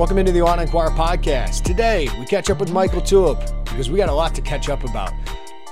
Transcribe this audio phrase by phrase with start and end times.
[0.00, 1.62] Welcome into the Illini Inquirer podcast.
[1.62, 4.82] Today, we catch up with Mike LaTulip because we got a lot to catch up
[4.82, 5.12] about.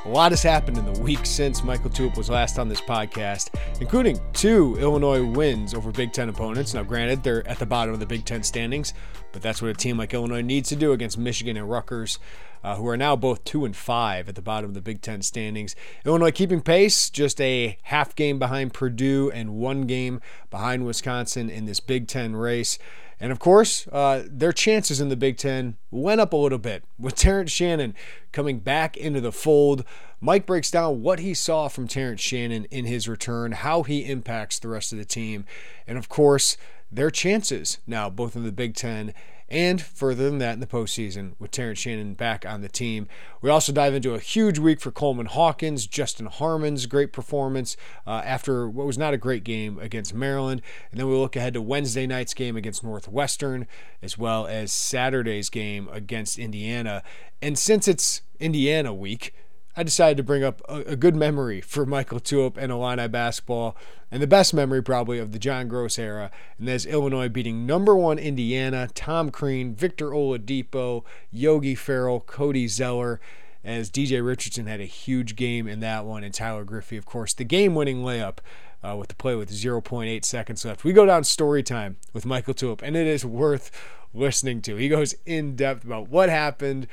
[0.04, 3.58] A lot has happened in the week since Mike LaTulip was last on this podcast,
[3.80, 6.74] including two Illinois wins over Big Ten opponents.
[6.74, 8.92] Now, granted, they're at the bottom of the Big Ten standings,
[9.32, 12.18] but that's what a team like Illinois needs to do against Michigan and Rutgers,
[12.62, 15.22] uh, who are now both two and five at the bottom of the Big Ten
[15.22, 15.74] standings.
[16.04, 21.64] Illinois keeping pace, just a half game behind Purdue and one game behind Wisconsin in
[21.64, 22.78] this Big Ten race.
[23.20, 26.84] And of course, uh, their chances in the Big Ten went up a little bit
[26.98, 27.94] with Terrence Shannon
[28.32, 29.84] coming back into the fold.
[30.20, 34.58] Mike breaks down what he saw from Terrence Shannon in his return, how he impacts
[34.58, 35.44] the rest of the team,
[35.86, 36.56] and of course,
[36.90, 39.12] their chances now, both in the Big Ten
[39.50, 43.08] and further than that in the postseason with Terrence Shannon back on the team.
[43.40, 47.76] We also dive into a huge week for Coleman Hawkins, Justin Harmon's great performance
[48.06, 50.60] uh, after what was not a great game against Maryland.
[50.90, 53.66] And then we look ahead to Wednesday night's game against Northwestern,
[54.02, 57.02] as well as Saturday's game against Indiana.
[57.40, 59.34] And since it's Indiana week,
[59.78, 63.76] I decided to bring up a, a good memory for Mike LaTulip and Illini basketball,
[64.10, 67.94] and the best memory probably of the John Groce era, and that's Illinois beating number
[67.94, 73.20] one Indiana, Tom Crean, Victor Oladipo, Yogi Ferrell, Cody Zeller,
[73.62, 77.32] as DJ Richardson had a huge game in that one, and Tyler Griffey, of course,
[77.32, 78.38] the game-winning layup.
[78.80, 80.84] Uh, with the play with 0.8 seconds left.
[80.84, 83.72] We go down story time with Mike LaTulip, and it is worth
[84.14, 84.76] listening to.
[84.76, 86.86] He goes in depth about what happened,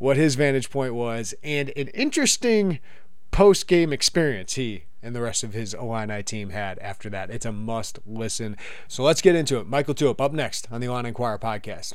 [0.00, 2.80] what his vantage point was, and an interesting
[3.30, 7.30] post game experience he and the rest of his Illini team had after that.
[7.30, 8.56] It's a must listen.
[8.88, 9.66] So let's get into it.
[9.66, 11.92] Mike LaTulip up next on the Illini Inquirer podcast.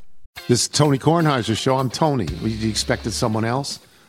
[0.47, 1.77] This is Tony Kornheiser's show.
[1.77, 2.27] I'm Tony.
[2.43, 3.79] You expected someone else?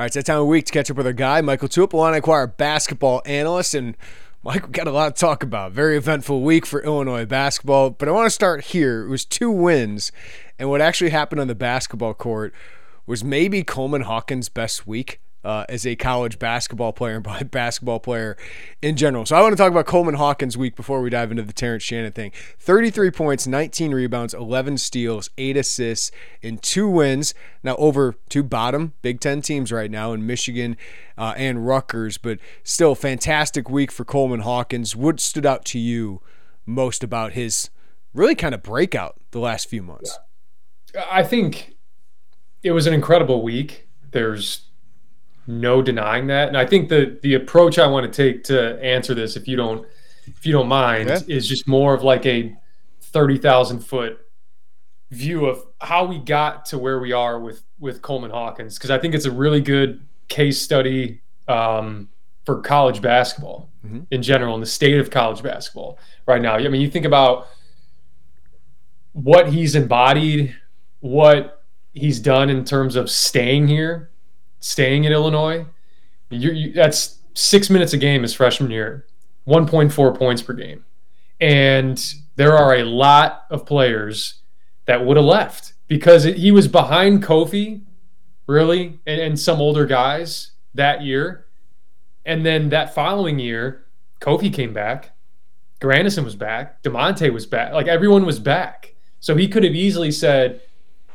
[0.00, 1.92] All right, it's that time of week to catch up with our guy, Mike LaTulip,
[1.92, 3.74] Illini Inquirer basketball analyst.
[3.74, 3.98] And
[4.42, 5.72] Mike, we got a lot to talk about.
[5.72, 7.90] Very eventful week for Illinois basketball.
[7.90, 9.04] But I want to start here.
[9.04, 10.10] It was two wins.
[10.58, 12.54] And what actually happened on the basketball court
[13.06, 18.00] was maybe Coleman Hawkins' best week uh, as a college basketball player and by basketball
[18.00, 18.36] player
[18.82, 19.26] in general.
[19.26, 21.82] So I want to talk about Coleman Hawkins' week before we dive into the Terrence
[21.82, 22.32] Shannon thing.
[22.58, 26.10] 33 points, 19 rebounds, 11 steals, 8 assists
[26.42, 27.34] in two wins.
[27.62, 30.76] Now over two bottom Big Ten teams right now in Michigan
[31.16, 34.96] uh, and Rutgers, but still fantastic week for Coleman Hawkins.
[34.96, 36.20] What stood out to you
[36.66, 37.70] most about his
[38.14, 40.18] really kind of breakout the last few months?
[41.10, 41.76] I think
[42.62, 43.88] it was an incredible week.
[44.10, 44.69] There's
[45.46, 46.48] no denying that.
[46.48, 49.56] And I think the the approach I want to take to answer this, if you
[49.56, 49.86] don't
[50.26, 51.20] if you don't mind, yeah.
[51.26, 52.54] is just more of like a
[53.00, 54.18] thirty thousand foot
[55.10, 58.98] view of how we got to where we are with with Coleman Hawkins because I
[58.98, 62.08] think it's a really good case study um,
[62.44, 64.02] for college basketball mm-hmm.
[64.10, 66.54] in general and the state of college basketball right now.
[66.54, 67.48] I mean, you think about
[69.12, 70.54] what he's embodied,
[71.00, 74.09] what he's done in terms of staying here
[74.60, 75.66] staying in Illinois,
[76.30, 79.06] you, you, that's six minutes a game his freshman year,
[79.46, 80.84] 1.4 points per game.
[81.40, 82.02] And
[82.36, 84.34] there are a lot of players
[84.86, 87.82] that would have left because it, he was behind Kofi,
[88.46, 91.46] really, and, and some older guys that year.
[92.24, 93.86] And then that following year,
[94.20, 95.16] Kofi came back.
[95.80, 96.82] Grandison was back.
[96.82, 97.72] DeMonte was back.
[97.72, 98.94] Like everyone was back.
[99.18, 100.60] So he could have easily said,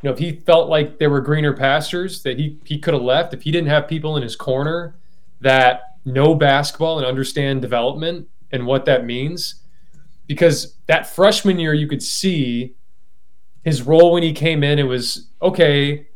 [0.06, 3.34] know, if he felt like there were greener pastures that he he could have left,
[3.34, 4.96] if he didn't have people in his corner
[5.42, 9.56] that know basketball and understand development and what that means,
[10.28, 12.76] because that freshman year you could see
[13.64, 14.80] his role when he came in.
[14.80, 16.08] It was okay.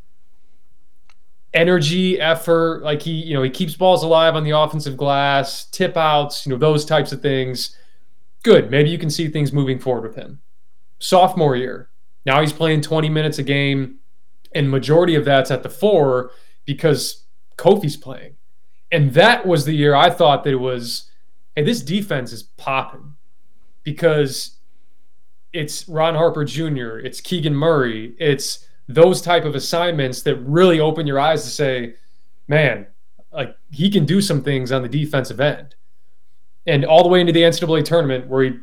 [1.53, 2.83] energy, effort.
[2.83, 6.51] Like he, you know, he keeps balls alive on the offensive glass, tip outs, you
[6.51, 7.75] know, those types of things.
[8.43, 8.71] Good.
[8.71, 10.39] Maybe you can see things moving forward with him.
[10.99, 11.88] Sophomore year.
[12.25, 13.99] Now he's playing 20 minutes a game,
[14.53, 16.31] and majority of that's at the four
[16.65, 17.25] because
[17.57, 18.35] Kofi's playing.
[18.91, 21.09] And that was the year I thought that it was,
[21.55, 23.15] hey, this defense is popping
[23.83, 24.57] because
[25.53, 31.05] it's Ron Harper Jr., it's Keegan Murray, it's those type of assignments that really open
[31.05, 31.93] your eyes to say,
[32.47, 32.87] man,
[33.31, 35.75] like he can do some things on the defensive end.
[36.65, 38.59] And all the way into the NCAA tournament where he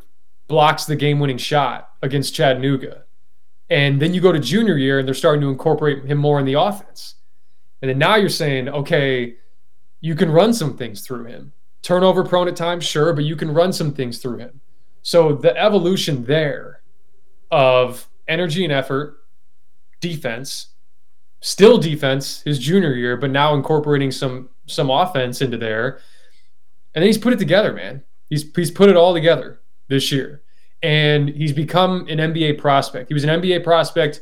[0.48, 3.04] blocks the game winning shot against Chattanooga.
[3.68, 6.46] And then you go to junior year and they're starting to incorporate him more in
[6.46, 7.16] the offense.
[7.82, 9.36] And then now you're saying, okay,
[10.00, 11.52] you can run some things through him.
[11.82, 14.60] Turnover prone at times, sure, but you can run some things through him.
[15.02, 16.82] So the evolution there
[17.50, 19.18] of energy and effort,
[20.00, 20.68] defense,
[21.40, 26.00] still defense his junior year, but now incorporating some some offense into there.
[26.94, 28.02] And then he's put it together, man.
[28.28, 30.42] He's he's put it all together this year.
[30.86, 33.08] And he's become an NBA prospect.
[33.08, 34.20] He was an NBA prospect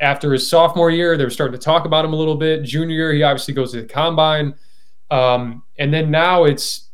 [0.00, 1.16] after his sophomore year.
[1.16, 2.62] They were starting to talk about him a little bit.
[2.62, 4.54] Junior year, he obviously goes to the combine.
[5.10, 6.90] Um, and then now it's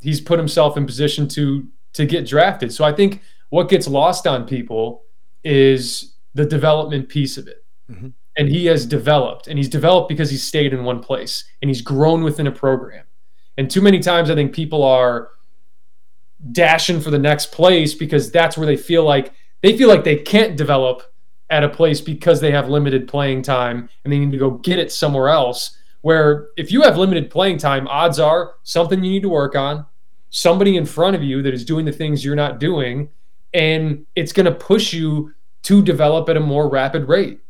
[0.00, 2.72] he's put himself in position to to get drafted.
[2.72, 3.20] So I think
[3.50, 5.02] what gets lost on people
[5.44, 7.62] is the development piece of it.
[7.90, 8.08] Mm-hmm.
[8.38, 11.82] And he has developed, and he's developed because he's stayed in one place and he's
[11.82, 13.04] grown within a program.
[13.58, 15.28] And too many times, I think people are
[16.52, 19.32] dashing for the next place because that's where they feel like
[19.62, 21.02] they feel like they can't develop
[21.50, 24.78] at a place because they have limited playing time and they need to go get
[24.78, 25.76] it somewhere else.
[26.02, 29.86] Where if you have limited playing time, odds are something you need to work on,
[30.30, 33.08] somebody in front of you that is doing the things you're not doing,
[33.54, 35.32] and it's going to push you
[35.62, 37.40] to develop at a more rapid rate.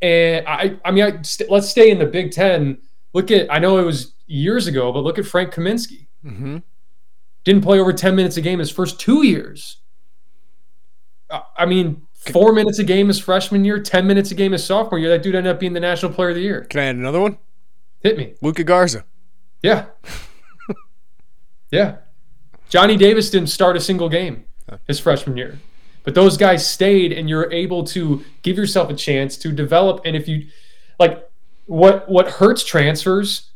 [0.00, 2.78] And I, I mean, I, st- let's stay in the Big Ten.
[3.12, 6.06] Look at, I know it was years ago, but look at Frank Kaminsky.
[6.24, 6.58] Mm-hmm.
[7.48, 9.78] Didn't play over 10 minutes a game his first two years.
[11.56, 14.98] I mean, four minutes a game his freshman year, 10 minutes a game his sophomore
[14.98, 15.08] year.
[15.08, 16.64] That dude ended up being the National Player of the Year.
[16.64, 17.38] Can I add another one?
[18.00, 18.34] Hit me.
[18.42, 19.06] Luka Garza.
[19.62, 19.86] Yeah.
[21.70, 21.96] yeah.
[22.68, 24.44] Johnny Davis didn't start a single game
[24.86, 25.58] his freshman year.
[26.04, 30.02] But those guys stayed, and you're able to give yourself a chance to develop.
[30.04, 30.48] And if you
[31.00, 31.26] like,
[31.64, 33.52] what what hurts transfers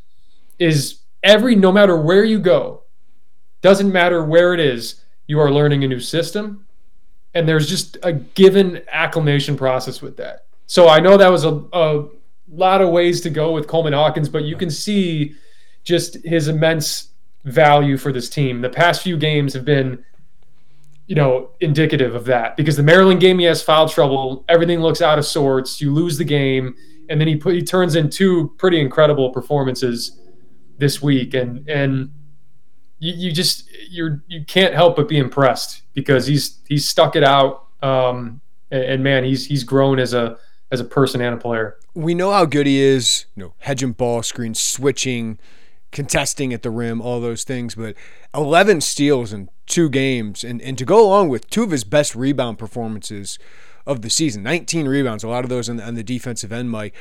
[0.57, 2.82] is every no matter where you go,
[3.63, 6.67] doesn't matter where it is, you are learning a new system,
[7.33, 10.45] and there's just a given acclimation process with that.
[10.67, 12.05] So I know that was a, a
[12.47, 15.33] lot of ways to go with Coleman Hawkins, but you can see
[15.83, 17.09] just his immense
[17.45, 18.61] value for this team.
[18.61, 20.05] The past few games have been
[21.07, 22.55] you know, indicative of that.
[22.55, 26.17] Because the Maryland game he has foul trouble, everything looks out of sorts, you lose
[26.17, 26.75] the game,
[27.09, 30.19] and then he put he turns in two pretty incredible performances
[30.77, 32.09] this week, and and
[33.03, 37.23] you, you just you're you can't help but be impressed because he's he's stuck it
[37.23, 38.39] out, um,
[38.71, 40.37] and, and man, he's he's grown as a
[40.71, 41.77] as a person and a player.
[41.93, 45.37] We know how good he is, you know, hedging ball screens, switching
[45.91, 47.75] contesting at the rim, all those things.
[47.75, 47.95] But
[48.33, 52.15] 11 steals in two games, and, and to go along with two of his best
[52.15, 53.37] rebound performances
[53.85, 56.71] of the season 19 rebounds, a lot of those on the, on the defensive end,
[56.71, 56.95] Mike.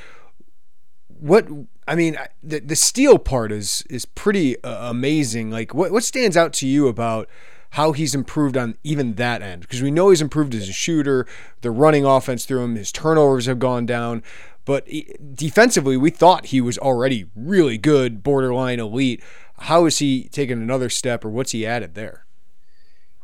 [1.23, 1.47] What
[1.87, 5.53] I mean, the the steal part is is pretty uh, amazing.
[5.53, 7.29] Like, what what stands out to you about
[7.71, 9.63] how he's improved on even that end?
[9.63, 11.25] Because we know he's improved as a shooter.
[11.61, 14.25] The running offense through him, his turnovers have gone down.
[14.65, 14.89] But
[15.33, 19.23] defensively, we thought he was already really good, borderline elite.
[19.59, 22.27] How is he taking another step, or what's he added there?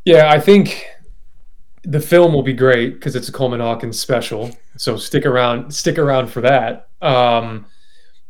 [0.04, 0.86] Yeah, I think
[1.82, 4.56] the film will be great because it's a Coleman Hawkins special.
[4.76, 6.88] So stick around, stick around for that.
[7.02, 7.66] Um,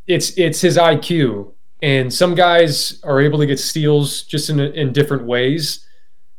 [0.09, 4.93] it's it's his IQ, and some guys are able to get steals just in in
[4.93, 5.87] different ways.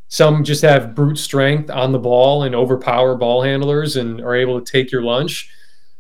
[0.10, 4.60] Some just have brute strength on the ball and overpower ball handlers and are able
[4.60, 5.52] to take your lunch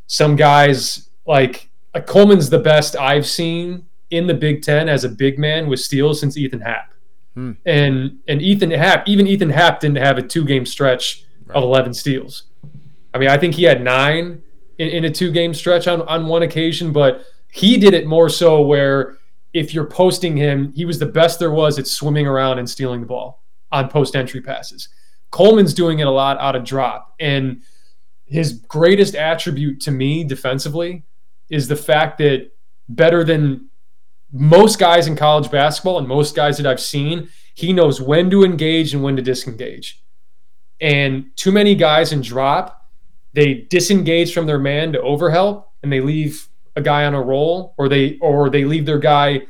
[0.09, 5.09] some guys like, like Coleman's the best I've seen in the Big Ten as a
[5.09, 6.93] big man with steals since Ethan Happ.
[7.35, 7.51] Hmm.
[7.65, 11.55] And and Ethan Happ, even Ethan Happ didn't have a two game stretch right.
[11.55, 12.43] of eleven steals.
[13.13, 14.41] I mean, I think he had nine
[14.79, 18.29] in, in a two game stretch on, on one occasion, but he did it more
[18.29, 19.17] so where
[19.53, 23.01] if you're posting him, he was the best there was at swimming around and stealing
[23.01, 24.89] the ball on post entry passes.
[25.31, 27.15] Coleman's doing it a lot out of drop.
[27.19, 27.61] And
[28.25, 31.03] his greatest attribute to me defensively
[31.49, 32.51] is the fact that
[32.87, 33.69] better than
[34.31, 38.43] most guys in college basketball and most guys that I've seen, he knows when to
[38.43, 40.03] engage and when to disengage.
[40.79, 42.87] And too many guys in drop,
[43.33, 47.73] they disengage from their man to overhelp and they leave a guy on a roll,
[47.77, 49.41] or they or they leave their guy,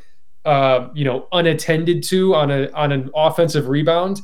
[0.46, 4.22] uh, you know, unattended to on a on an offensive rebound,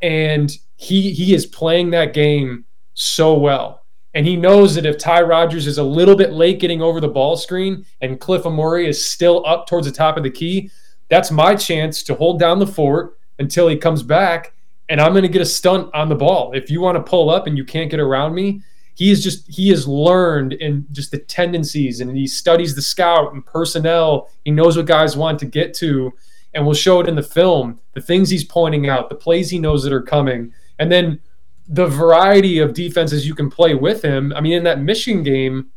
[0.00, 3.82] and he he is playing that game so well.
[4.14, 7.08] And he knows that if Ty Rodgers is a little bit late getting over the
[7.08, 10.70] ball screen and Cliff Omoruyi is still up towards the top of the key,
[11.08, 14.52] that's my chance to hold down the fort until he comes back.
[14.90, 16.52] And I'm going to get a stunt on the ball.
[16.52, 18.60] If you want to pull up and you can't get around me,
[18.94, 23.32] he is just he has learned in just the tendencies and he studies the scout
[23.32, 24.30] and personnel.
[24.44, 26.12] He knows what guys want to get to,
[26.52, 27.80] and we'll show it in the film.
[27.94, 31.20] The things he's pointing out, the plays he knows that are coming, and then
[31.68, 34.32] the variety of defenses you can play with him.
[34.34, 35.70] I mean, in that Michigan game,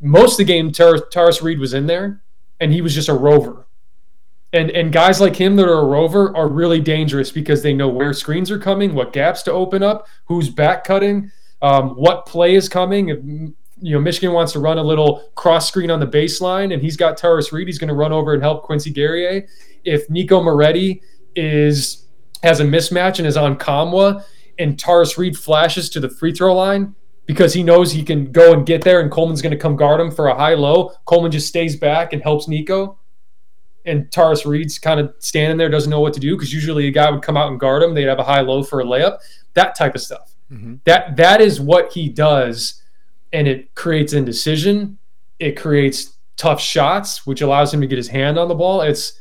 [0.00, 2.22] most of the game, Tar- Reed was in there,
[2.60, 3.66] and he was just a rover.
[4.52, 7.88] And and guys like him that are a rover are really dangerous because they know
[7.88, 11.32] where screens are coming, what gaps to open up, who's back cutting,
[11.62, 13.08] um, what play is coming.
[13.08, 13.18] If,
[13.80, 16.96] you know, Michigan wants to run a little cross screen on the baseline, and he's
[16.96, 17.66] got Tarris Reed.
[17.66, 19.46] He's going to run over and help Quincy Guerrier.
[19.84, 21.02] If Nico Moretti
[21.36, 22.06] is
[22.42, 24.22] has a mismatch and is on Nkamhoua,
[24.58, 26.94] and Tarris Reed flashes to the free throw line
[27.26, 30.00] because he knows he can go and get there and Coleman's going to come guard
[30.00, 30.92] him for a high low.
[31.06, 32.98] Coleman just stays back and helps Nico.
[33.86, 36.90] And Tarris Reed's kind of standing there, doesn't know what to do because usually a
[36.90, 37.94] guy would come out and guard him.
[37.94, 39.18] They'd have a high low for a layup,
[39.54, 40.33] that type of stuff.
[40.50, 40.76] Mm-hmm.
[40.84, 42.82] That that is what he does,
[43.32, 44.98] and it creates indecision.
[45.38, 48.82] It creates tough shots, which allows him to get his hand on the ball.
[48.82, 49.20] It's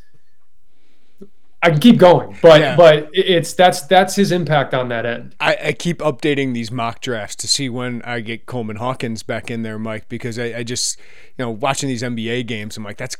[1.64, 2.76] I can keep going, but yeah.
[2.76, 5.34] but it's that's that's his impact on that end.
[5.40, 9.50] I, I, keep updating these mock drafts to see when I get Coleman Hawkins back
[9.50, 12.98] in there, Mike, because I, I just you know watching these NBA games, I'm like
[12.98, 13.16] that's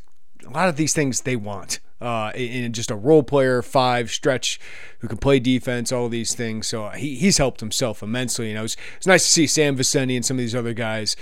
[0.46, 1.80] a lot of these things they want.
[2.02, 4.60] Uh, in just a role player, five stretch,
[5.00, 6.68] who can play defense, all these things.
[6.68, 8.50] So he, he's helped himself immensely.
[8.50, 11.16] You know, it's, it's nice to see Sam Vecenie and some of these other guys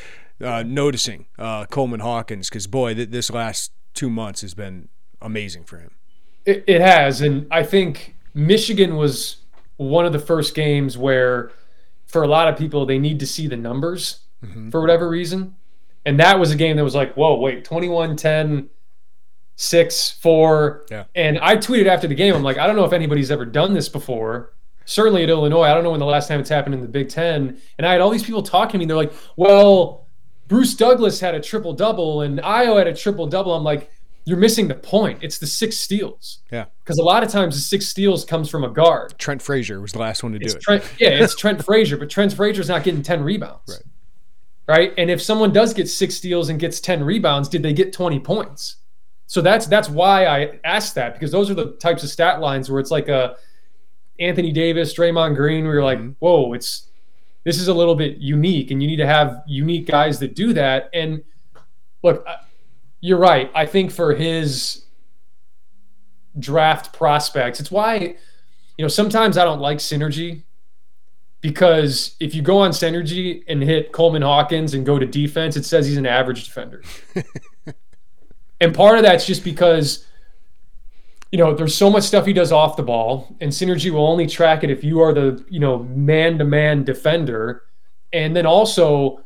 [0.44, 4.90] uh, noticing uh, Coleman Hawkins because boy, th- this last two months has been
[5.22, 5.92] amazing for him.
[6.46, 9.38] It, it has, and I think Michigan was
[9.78, 11.52] one of the first games where,
[12.08, 14.70] for a lot of people, they need to see the numbers mm-hmm.
[14.70, 15.56] for whatever reason.
[16.06, 18.70] And that was a game that was like, whoa, wait, 21 10,
[19.56, 20.86] 6 4.
[20.90, 21.04] Yeah.
[21.16, 23.74] And I tweeted after the game, I'm like, I don't know if anybody's ever done
[23.74, 24.54] this before.
[24.86, 25.64] Certainly at Illinois.
[25.64, 27.60] I don't know when the last time it's happened in the Big Ten.
[27.78, 28.86] And I had all these people talking to me.
[28.86, 30.08] They're like, well,
[30.48, 33.54] Bruce Douglas had a triple double and Ayo had a triple double.
[33.54, 33.90] I'm like,
[34.26, 35.20] you're missing the point.
[35.22, 36.40] It's the six steals.
[36.52, 36.66] Yeah.
[36.84, 39.18] Because a lot of times the six steals comes from a guard.
[39.18, 40.64] Trent Frazier was the last one to it's do it.
[40.64, 43.62] Trent, yeah, it's Trent Frazier, but Trent Frazier's not getting 10 rebounds.
[43.68, 43.84] Right.
[44.68, 44.94] Right.
[44.98, 48.20] And if someone does get six steals and gets 10 rebounds, did they get 20
[48.20, 48.78] points?
[49.32, 52.70] So that's that's why I asked that, because those are the types of stat lines
[52.70, 53.38] where it's like a
[54.20, 56.12] Anthony Davis, Draymond Green, where you're like, mm-hmm.
[56.20, 56.90] whoa, it's
[57.46, 60.52] this is a little bit unique, and you need to have unique guys that do
[60.52, 60.90] that.
[60.94, 61.24] And
[62.04, 62.28] look,
[63.00, 63.50] you're right.
[63.56, 64.84] I think for his
[66.38, 68.18] draft prospects, it's why,
[68.78, 70.42] you know, sometimes I don't like synergy
[71.40, 75.64] because if you go on synergy and hit Coleman Hawkins and go to defense, it
[75.64, 76.84] says he's an average defender.
[78.62, 80.06] and part of that's just because
[81.32, 84.28] you know there's so much stuff he does off the ball and synergy will only
[84.28, 87.64] track it if you are the you know man-to-man defender
[88.14, 89.22] and then also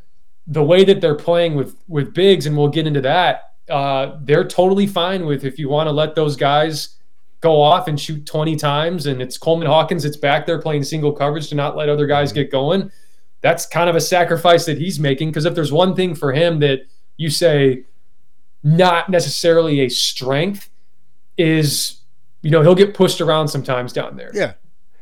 [0.48, 4.46] the way that they're playing with with bigs and we'll get into that uh, they're
[4.46, 6.96] totally fine with if you want to let those guys
[7.40, 11.12] go off and shoot 20 times and it's Coleman Hawkins it's back there playing single
[11.12, 12.90] coverage to not let other guys get going.
[13.40, 16.60] That's kind of a sacrifice that he's making because if there's one thing for him
[16.60, 17.84] that you say
[18.66, 20.68] not necessarily a strength
[21.38, 22.00] is
[22.42, 24.32] you know he'll get pushed around sometimes down there.
[24.34, 24.54] Yeah.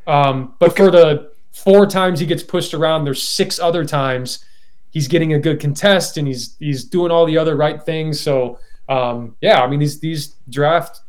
[0.07, 0.85] Um, but okay.
[0.85, 4.45] for the four times he gets pushed around, there's six other times
[4.91, 8.21] he's getting a good contest and he's he's doing all the other right things.
[8.21, 11.01] So um, yeah, I mean these these draft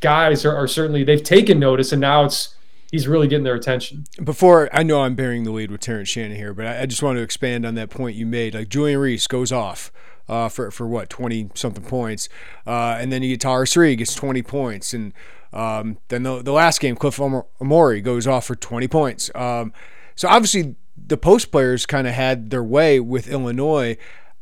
[0.00, 2.56] guys are, are certainly they've taken notice and now it's
[2.90, 4.06] he's really getting their attention.
[4.24, 7.00] Before I know I'm bearing the lead with Terrence Shannon here, but I, I just
[7.00, 8.54] want to expand on that point you made.
[8.54, 9.92] Like Julian Reese goes off
[10.32, 12.28] uh, for for what twenty something points,
[12.66, 15.12] uh, and then you get Tarris Reed gets twenty points, and
[15.52, 19.30] um, then the, the last game Cliff Omoruyi goes off for twenty points.
[19.34, 19.74] Um,
[20.14, 23.98] so obviously the post players kind of had their way with Illinois.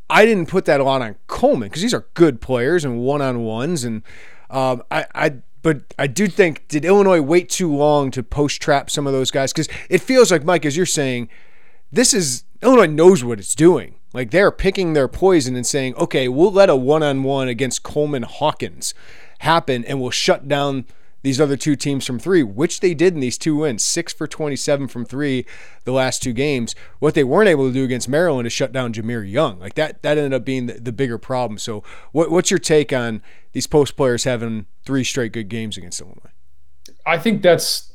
[0.09, 3.20] I didn't put that a lot on Coleman because these are good players and one
[3.20, 4.02] on ones, and
[4.49, 5.32] um, I, I,
[5.62, 9.30] but I do think did Illinois wait too long to post trap some of those
[9.32, 11.28] guys because it feels like Mike, as you're saying,
[11.90, 13.95] this is Illinois knows what it's doing.
[14.12, 17.83] Like they're picking their poison and saying, okay, we'll let a one on one against
[17.83, 18.93] Coleman Hawkins
[19.40, 20.85] happen, and we'll shut down
[21.23, 24.26] these other two teams from three, which they did in these two wins, six for
[24.26, 25.45] 27 from three
[25.85, 26.75] the last two games.
[26.99, 29.59] What they weren't able to do against Maryland is shut down Jahmir Young.
[29.59, 31.59] Like that, that ended up being the, the bigger problem.
[31.59, 36.00] So, what, what's your take on these post players having three straight good games against
[36.00, 36.31] Illinois?
[37.05, 37.93] I think that's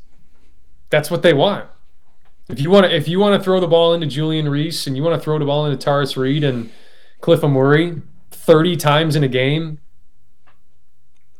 [0.89, 1.67] that's what they want.
[2.49, 4.95] If you want to, if you want to throw the ball into Julian Reese and
[4.95, 6.69] you want to throw the ball into Tarris Reed and
[7.21, 9.79] Cliff Omoruyi 30 times in a game,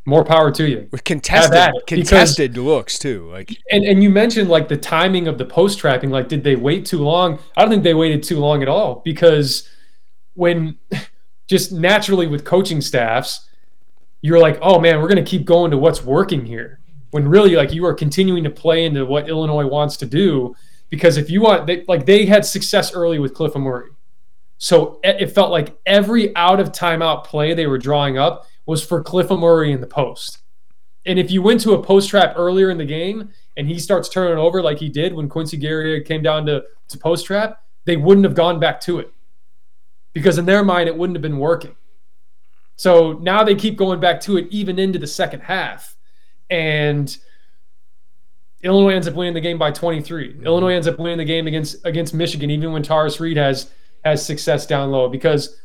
[0.05, 0.87] more power to you.
[0.91, 3.29] With contested contested because, looks too.
[3.31, 6.55] Like and, and you mentioned like the timing of the post trapping, like did they
[6.55, 7.39] wait too long?
[7.57, 9.67] I don't think they waited too long at all because
[10.35, 10.77] when
[11.47, 13.47] just naturally with coaching staffs,
[14.21, 16.79] you're like, oh man, we're gonna keep going to what's working here.
[17.11, 20.55] When really like you are continuing to play into what Illinois wants to do.
[20.89, 23.89] Because if you want they, like they had success early with Cliff Omoruyi.
[24.57, 29.03] So it felt like every out of timeout play they were drawing up was for
[29.03, 30.39] Cliff Omoruyi in the post.
[31.05, 34.09] And if you went to a post trap earlier in the game and he starts
[34.09, 37.97] turning over like he did when Quincy Guerrier came down to, to post trap, they
[37.97, 39.11] wouldn't have gone back to it
[40.13, 41.75] because in their mind it wouldn't have been working.
[42.75, 45.95] So now they keep going back to it even into the second half.
[46.49, 47.15] And
[48.63, 50.33] Illinois ends up winning the game by 23.
[50.33, 50.45] Mm-hmm.
[50.45, 53.69] Illinois ends up winning the game against against Michigan, even when Tarris Reed has
[54.03, 55.59] has success down low because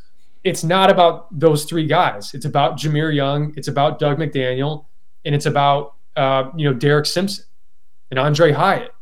[0.44, 2.32] it's not about those three guys.
[2.34, 4.86] It's about Jahmir Young, it's about Dug McDaniel,
[5.24, 7.44] and it's about uh, you know Derek Simpson
[8.10, 8.94] and Aundre Hyatt,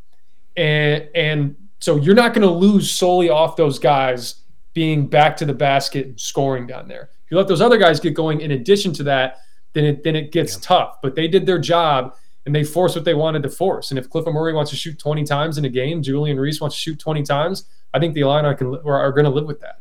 [0.56, 4.42] and and so you're not going to lose solely off those guys
[4.74, 7.10] being back to the basket and scoring down there.
[7.24, 9.38] If you let those other guys get going, in addition to that,
[9.72, 10.60] then it then it gets yeah.
[10.62, 10.98] tough.
[11.02, 12.14] But they did their job
[12.48, 13.90] and they forced what they wanted to force.
[13.90, 16.74] And if Cliff Omoruyi wants to shoot 20 times in a game, Julian Reese wants
[16.76, 19.60] to shoot 20 times, I think the Illini can are, are going to live with
[19.60, 19.80] that.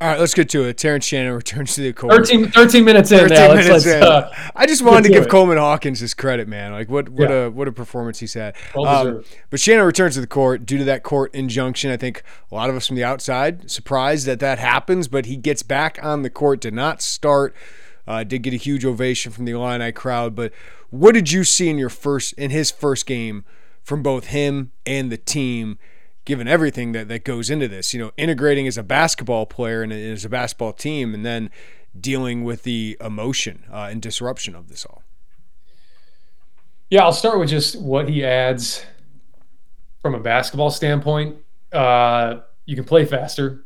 [0.00, 0.78] All right, let's get to it.
[0.78, 2.12] Terrence Shannon returns to the court.
[2.12, 3.48] 13, 13 minutes in 13 now.
[3.48, 4.00] Minutes let's, in.
[4.00, 5.28] Uh, I just wanted to give it.
[5.28, 6.70] Coleman Hawkins his credit, man.
[6.70, 7.46] Like what what yeah.
[7.46, 8.54] a what a performance he's had.
[8.76, 11.90] Um, but Shannon returns to the court due to that court injunction.
[11.90, 15.36] I think a lot of us from the outside surprised that that happens, but he
[15.36, 16.60] gets back on the court.
[16.60, 17.56] Did not start.
[18.08, 20.34] Uh, did get a huge ovation from the Illini crowd.
[20.34, 20.52] But
[20.88, 23.44] what did you see in your first in his first game
[23.84, 25.78] from both him and the team?
[26.28, 29.90] given everything that, that goes into this, you know, integrating as a basketball player and
[29.90, 31.48] as a basketball team, and then
[31.98, 35.02] dealing with the emotion uh, and disruption of this all?
[36.90, 38.84] Yeah, I'll start with just what he adds
[40.02, 41.36] from a basketball standpoint.
[41.72, 43.64] Uh, you can play faster,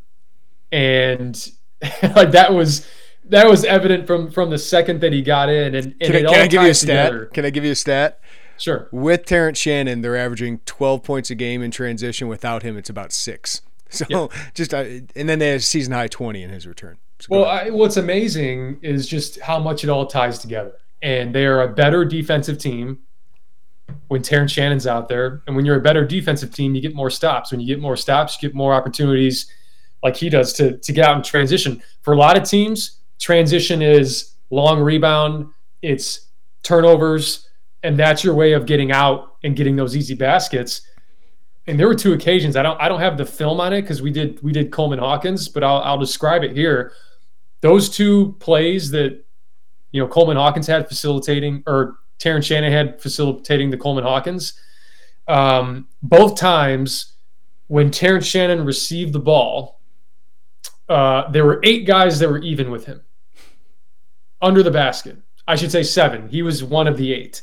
[0.71, 1.51] and
[2.15, 2.87] like that was
[3.27, 5.75] that was evident from from the second that he got in.
[5.75, 7.11] And, and can, I, can I give you a stat?
[7.11, 7.27] Together.
[7.27, 8.21] Can I give you a stat?
[8.59, 8.89] Sure.
[8.93, 12.29] With Terrence Shannon, they're averaging 12 points a game in transition.
[12.29, 13.63] Without him, it's about six.
[13.93, 16.97] So just uh, and then they have season high 20 in his return.
[17.21, 20.73] So well, I, what's amazing is just how much it all ties together.
[21.03, 23.01] And they are a better defensive team
[24.09, 25.43] when Terrence Shannon's out there.
[25.47, 27.51] And when you're a better defensive team, you get more stops.
[27.51, 29.47] When you get more stops, you get more opportunities
[30.03, 31.83] like he does to, to get out and transition.
[32.01, 35.47] For a lot of teams, transition is long rebound,
[35.81, 36.27] it's
[36.65, 37.49] turnovers,
[37.85, 40.83] and that's your way of getting out and getting those easy baskets.
[41.69, 42.57] And there were two occasions.
[42.57, 44.99] I don't I don't have the film on it because we did we did Coleman
[44.99, 46.93] Hawkins, but I'll I'll describe it here.
[47.61, 49.25] Those two plays that
[49.93, 54.55] you know Coleman Hawkins had facilitating or Terrence Shannon had facilitating the Coleman Hawkins.
[55.29, 57.15] Um, both times
[57.69, 59.81] when Terrence Shannon received the ball,
[60.89, 63.03] uh, there were eight guys that were even with him
[64.43, 65.17] under the basket.
[65.49, 66.29] I should say seven.
[66.29, 67.43] He was one of the eight.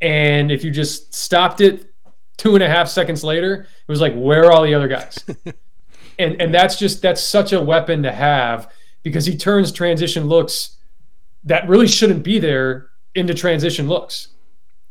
[0.00, 1.92] And if you just stopped it
[2.36, 5.18] two and a half seconds later, it was like, where are all the other guys?
[6.18, 8.70] and and that's just that's such a weapon to have
[9.02, 10.76] because he turns transition looks
[11.44, 14.28] that really shouldn't be there into transition looks.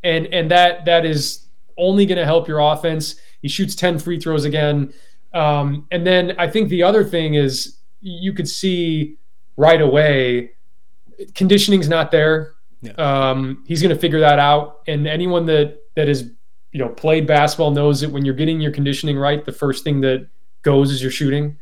[0.03, 3.15] And and that that is only going to help your offense.
[3.41, 4.93] He shoots 10 free throws again.
[5.34, 9.17] Um, and then I think the other thing is you could see
[9.58, 10.51] right away
[11.33, 12.53] conditioning's not there.
[12.97, 14.81] Um, he's going to figure that out.
[14.88, 16.29] And anyone that that has
[16.71, 20.01] you know played basketball knows that when you're getting your conditioning right, the first thing
[20.01, 20.27] that
[20.63, 21.57] goes is your shooting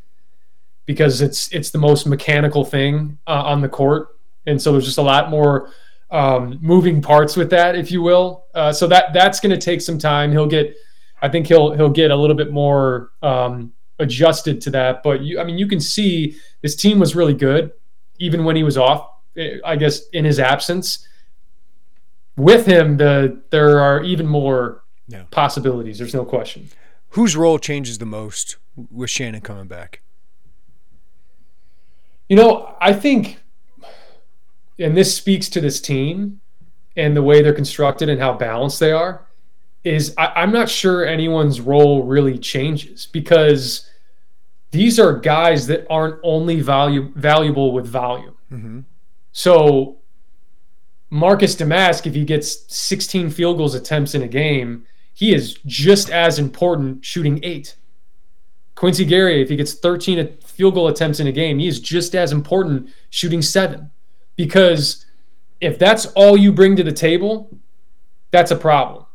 [0.86, 4.10] because it's it's the most mechanical thing uh, on the court,
[4.45, 5.71] and so there's just a lot more
[6.12, 8.45] um, moving parts with that, if you will.
[8.54, 10.32] Uh, so that that's going to take some time.
[10.32, 10.76] He'll get,
[11.21, 15.04] I think he'll he'll get a little bit more um, adjusted to that.
[15.04, 17.71] But you, I mean, you can see this team was really good,
[18.19, 19.11] even when he was off.
[19.65, 21.08] I guess in his absence
[22.38, 25.24] with him, the there are even more yeah.
[25.32, 25.98] possibilities.
[25.98, 26.70] There's no question.
[27.10, 28.58] Whose role changes the most
[28.89, 30.02] with Shannon coming back?
[32.30, 33.39] You know, I think,
[34.80, 36.39] and this speaks to this team.
[36.98, 39.26] and the way they're constructed and how balanced they are
[39.84, 43.89] is I, am not sure anyone's role really changes because
[44.72, 48.36] these are guys that aren't only value valuable with volume.
[48.52, 48.80] Mm-hmm.
[49.32, 49.98] So
[51.10, 56.10] Marcus Domask, if he gets 16 field goals attempts in a game, he is just
[56.10, 57.76] as important shooting eight.
[58.76, 62.15] Quincy Guerrier, if he gets 13 field goal attempts in a game, he is just
[62.15, 63.91] as important shooting seven.
[64.36, 65.06] Because
[65.60, 67.56] if that's all you bring to the table,
[68.32, 69.06] that's a problem.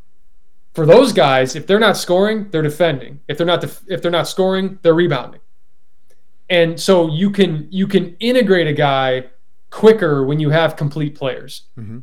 [0.75, 3.21] For those guys, if they're not scoring, they're defending.
[3.27, 5.41] If they're not def- if they're not scoring, they're rebounding.
[6.51, 9.25] And so you can you can integrate a guy
[9.77, 11.65] quicker when you have complete players.
[11.79, 11.99] Mm-hmm.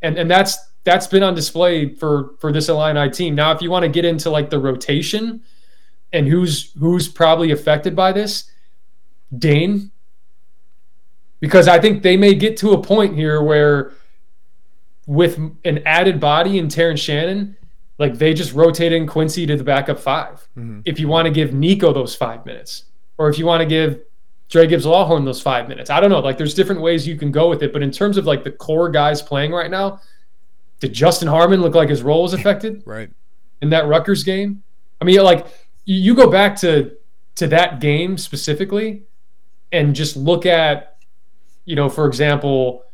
[0.00, 3.34] And and that's that's been on display for for this Illini team.
[3.34, 5.42] Now, if you want to get into like the rotation
[6.12, 8.50] and who's who's probably affected by this,
[9.36, 9.90] Dain,
[11.38, 13.92] because I think they may get to a point here where
[15.06, 17.56] with an added body in Terrence Shannon,
[17.98, 20.80] like they just rotate in Quincy to the backup 5 mm-hmm.
[20.86, 22.84] If you want to give Nico those five minutes,
[23.18, 24.00] or if you want to give
[24.48, 25.90] Dra Gibbs-Lawhorn those five minutes.
[25.90, 26.20] I don't know.
[26.20, 27.72] Like there's different ways you can go with it.
[27.72, 30.00] But in terms of like the core guys playing right now,
[30.80, 32.82] did Justin Harmon look like his role was affected?
[32.86, 33.10] right.
[33.62, 34.62] In that Rutgers game?
[35.00, 35.46] I mean, like
[35.84, 36.96] you go back to
[37.36, 39.02] to that game specifically
[39.72, 40.96] and just look at,
[41.64, 42.84] you know, for example,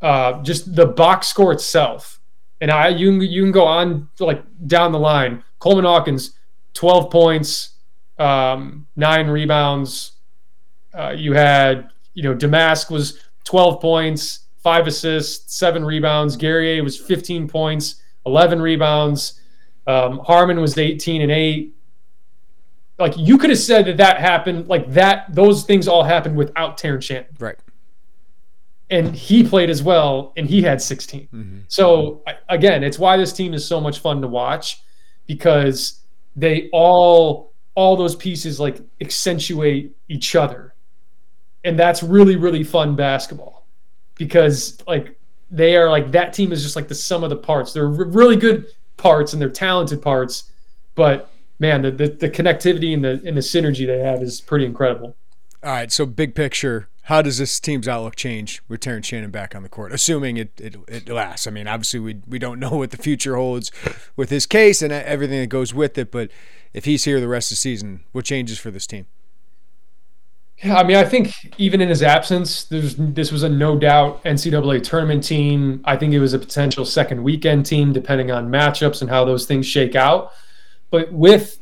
[0.00, 2.20] uh, just the box score itself.
[2.60, 5.42] And I you can you can go on like down the line.
[5.58, 6.36] Coleman Hawkins,
[6.74, 7.70] 12 points,
[8.18, 10.12] um, nine rebounds,
[10.94, 16.36] uh, you had, you know, Domask was 12 points, five assists, seven rebounds.
[16.36, 19.40] Guerrier was 15 points, 11 rebounds.
[19.86, 21.74] Um, Harmon was 18 and eight.
[22.98, 26.78] Like you could have said that that happened, like that, those things all happened without
[26.78, 27.26] Terrence Shannon.
[27.38, 27.56] Right.
[28.90, 31.28] And he played as well, and he had 16.
[31.32, 31.58] Mm-hmm.
[31.68, 34.82] So again, it's why this team is so much fun to watch
[35.26, 36.00] because
[36.36, 40.71] they all, all those pieces like accentuate each other
[41.64, 43.66] and that's really really fun basketball
[44.16, 45.18] because like
[45.50, 47.72] they are like that team is just like the sum of the parts.
[47.72, 50.50] They're really good parts and they're talented parts,
[50.94, 54.64] but man, the, the, the connectivity and the and the synergy they have is pretty
[54.64, 55.14] incredible.
[55.62, 59.54] All right, so big picture, how does this team's outlook change with Terrence Shannon back
[59.54, 61.46] on the court, assuming it, it, it lasts?
[61.46, 63.70] I mean, obviously we we don't know what the future holds
[64.16, 66.30] with his case and everything that goes with it, but
[66.72, 69.06] if he's here the rest of the season, what changes for this team?
[70.62, 74.22] Yeah, I mean, I think even in his absence, there's this was a no doubt
[74.24, 75.82] NCAA tournament team.
[75.84, 79.44] I think it was a potential second weekend team, depending on matchups and how those
[79.44, 80.30] things shake out.
[80.90, 81.58] But with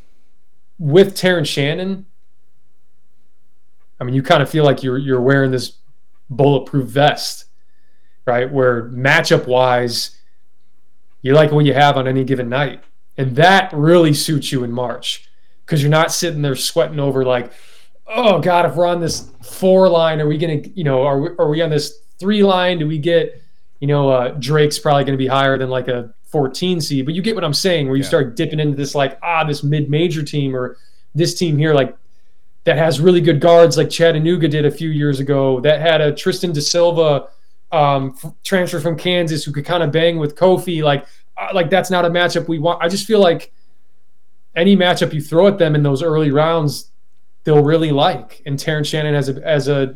[0.78, 2.04] with Terrence Shannon,
[3.98, 5.78] I mean, you kind of feel like you're you're wearing this
[6.28, 7.46] bulletproof vest,
[8.26, 8.52] right?
[8.52, 10.18] Where matchup wise,
[11.22, 12.84] you like what you have on any given night,
[13.16, 15.26] and that really suits you in March
[15.64, 17.50] because you're not sitting there sweating over like
[18.11, 21.29] oh god, if we're on this four line, are we gonna, you know, are we,
[21.38, 22.79] are we on this three line?
[22.79, 23.42] Do we get,
[23.79, 27.23] you know, uh, Drake's probably gonna be higher than like a 14 seed, but you
[27.23, 28.09] get what I'm saying, where you yeah.
[28.09, 30.77] start dipping into this like ah this mid-major team or
[31.14, 31.96] this team here like
[32.64, 36.14] that has really good guards like Chattanooga did a few years ago that had a
[36.14, 37.29] Tristan De Silva
[37.73, 41.90] um, transfer from Kansas who could kind of bang with Kofi like uh, like that's
[41.90, 42.83] not a matchup we want.
[42.83, 43.53] I just feel like
[44.55, 46.90] any matchup you throw at them in those early rounds
[47.44, 48.42] they'll really like.
[48.46, 49.94] And Terrence Shannon has a as a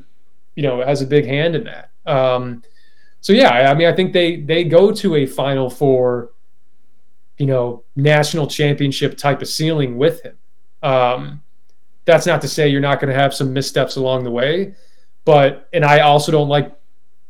[0.55, 1.91] you know has a big hand in that.
[2.07, 2.63] Um,
[3.21, 6.31] so yeah, I mean, I think they they go to a Final Four,
[7.39, 10.37] you know, national championship type of ceiling with him.
[10.83, 11.43] Um,
[12.05, 14.75] that's not to say you're not going to have some missteps along the way,
[15.25, 16.77] but and I also don't like,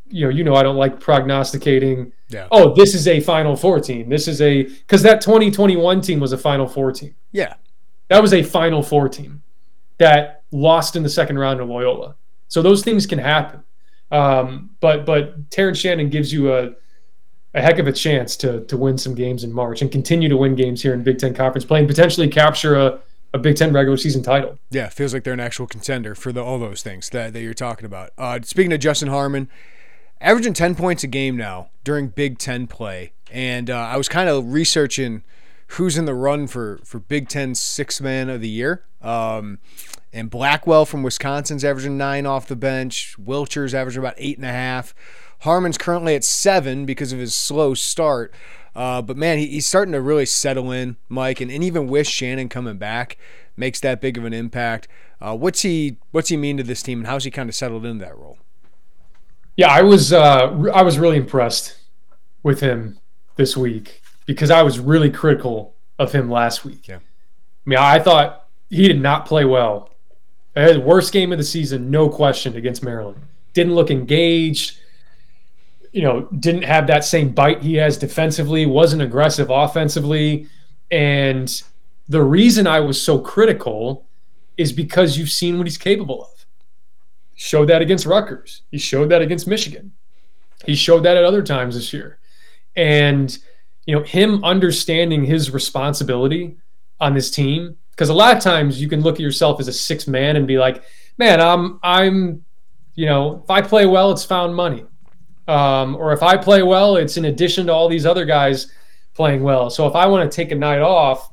[0.09, 2.13] you know, you know, I don't like prognosticating.
[2.29, 2.49] Yeah.
[2.51, 4.09] Oh, this is a Final Four team.
[4.09, 7.15] This is a because that 2021 team was a Final Four team.
[7.31, 7.55] Yeah,
[8.09, 9.45] that was a Final Four team
[9.99, 12.17] that lost in the second round of Loyola.
[12.49, 13.63] So those things can happen.
[14.11, 16.73] Um, but but Terrence Shannon gives you a
[17.55, 20.37] a heck of a chance to to win some games in March and continue to
[20.37, 23.01] win games here in Big Ten Conference play and potentially capture a,
[23.33, 24.59] a Big Ten regular season title.
[24.71, 27.55] Yeah, feels like they're an actual contender for the, all those things that, that you're
[27.55, 28.11] talking about.
[28.19, 29.49] Uh, speaking of Justin Harmon,
[30.21, 33.13] averaging 10 points a game now during Big Ten play.
[33.33, 35.23] And uh, I was kind of researching–
[35.69, 38.85] who's in the run for for Big Ten six man of the year.
[39.03, 39.59] Um,
[40.13, 43.17] and Blackwell from Wisconsin's averaging nine off the bench.
[43.23, 44.95] Wiltshires averaging about eight and a half.
[45.41, 48.33] Harmon's currently at seven because of his slow start.
[48.75, 52.07] Uh, but man, he, he's starting to really settle in, Mike, and, and even with
[52.07, 53.19] Shannon coming back,
[53.57, 54.89] makes that big of an impact.
[55.21, 57.85] Uh, what's he What's he mean to this team, and how's he kind of settled
[57.85, 58.39] into that role?
[59.57, 61.77] Yeah, I was uh, I was really impressed
[62.43, 62.99] with him
[63.37, 66.89] this week because I was really critical of him last week.
[66.89, 66.97] Yeah.
[66.97, 67.01] I
[67.67, 69.91] mean, I thought he did not play well.
[70.55, 73.21] The worst game of the season, no question, against Maryland.
[73.53, 74.79] Didn't look engaged.
[75.93, 78.67] You know, didn't have that same bite he has defensively.
[78.67, 80.49] Wasn't aggressive offensively,
[80.91, 81.63] and
[82.09, 84.07] the reason I was so critical
[84.57, 86.47] is because you've seen what he's capable of.
[87.37, 88.63] Showed that against Rutgers.
[88.71, 89.93] He showed that against Michigan.
[90.65, 92.19] He showed that at other times this year.
[92.77, 93.37] And
[93.87, 96.57] you know, him understanding his responsibility
[97.01, 99.73] on this team because a lot of times you can look at yourself as a
[99.73, 100.83] six man and be like,
[101.19, 102.45] "Man, I'm I'm
[102.95, 104.85] you know, if I play well, it's found money."
[105.47, 108.73] Um, or if I play well, it's in addition to all these other guys
[109.13, 109.69] playing well.
[109.69, 111.31] So if I want to take a night off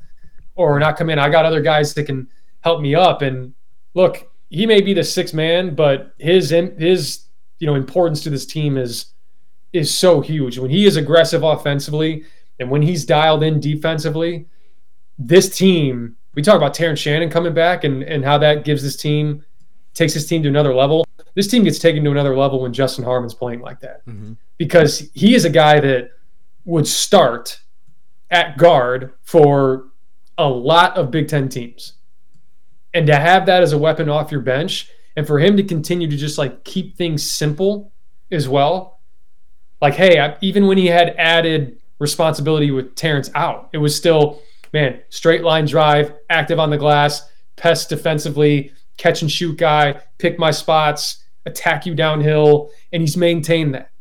[0.56, 2.28] or not come in, I got other guys that can
[2.60, 3.22] help me up.
[3.22, 3.54] And
[3.94, 7.26] look, he may be the six man, but his his
[7.60, 9.06] you know importance to this team is
[9.74, 10.58] is so huge.
[10.58, 12.26] When he is aggressive offensively
[12.62, 14.45] and when he's dialed in defensively,
[15.17, 16.15] this team.
[16.34, 19.43] We talk about Terrence Shannon coming back and and how that gives this team
[19.93, 21.06] takes this team to another level.
[21.36, 24.34] This team gets taken to another level when Justin Harmon's playing like that mm-hmm.
[24.58, 26.12] because he is a guy that
[26.65, 27.60] would start
[28.30, 29.88] at guard for
[30.38, 31.93] a lot of Big Ten teams.
[32.93, 36.10] And to have that as a weapon off your bench and for him to continue
[36.10, 37.91] to just like keep things simple
[38.32, 39.00] as well.
[39.82, 44.42] Like, hey, I, even when he had added responsibility with Terrence out, it was still,
[44.74, 50.38] man, straight line drive, active on the glass, pest defensively, catch and shoot guy, pick
[50.38, 52.72] my spots, attack you downhill.
[52.92, 53.92] And he's maintained that.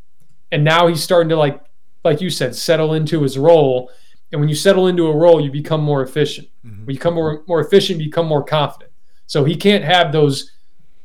[0.51, 1.63] And now he's starting to like,
[2.03, 3.91] like you said, settle into his role
[4.33, 6.49] and when you settle into a role, you become more efficient.
[6.65, 6.87] Mm-hmm.
[6.87, 8.93] When you become more more efficient, you become more confident.
[9.27, 10.53] So he can't have those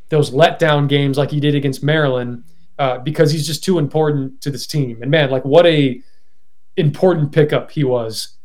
[0.10, 2.44] those letdown games like he did against Maryland
[2.78, 5.02] uh, because he's just too important to this team.
[5.02, 6.02] And man, like what a
[6.78, 8.36] important pickup he was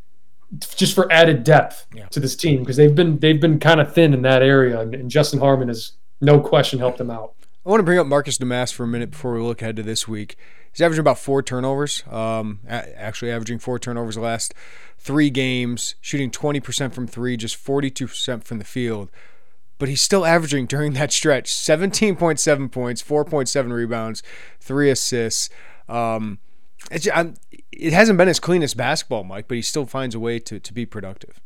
[0.75, 2.07] just for added depth yeah.
[2.07, 4.95] to this team because they've been they've been kind of thin in that area, and,
[4.95, 7.35] and Justin Harmon has no question helped them out.
[7.65, 9.83] I want to bring up Marcus Domask for a minute before we look ahead to
[9.83, 10.37] this week.
[10.73, 12.05] He's averaging about four turnovers.
[12.09, 14.55] Um, actually, averaging four turnovers the last
[14.99, 19.11] three games, shooting 20% from three, just 42% from the field.
[19.79, 24.23] But he's still averaging during that stretch 17.7 points, 4.7 rebounds,
[24.61, 25.51] three assists.
[25.89, 26.39] Um,
[26.91, 30.73] it hasn't been his cleanest basketball, Mike, but he still finds a way to, to
[30.73, 31.41] be productive.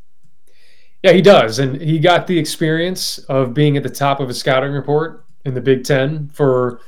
[1.03, 1.59] Yeah, he does.
[1.59, 5.55] And he got the experience of being at the top of a scouting report in
[5.55, 6.81] the Big Ten for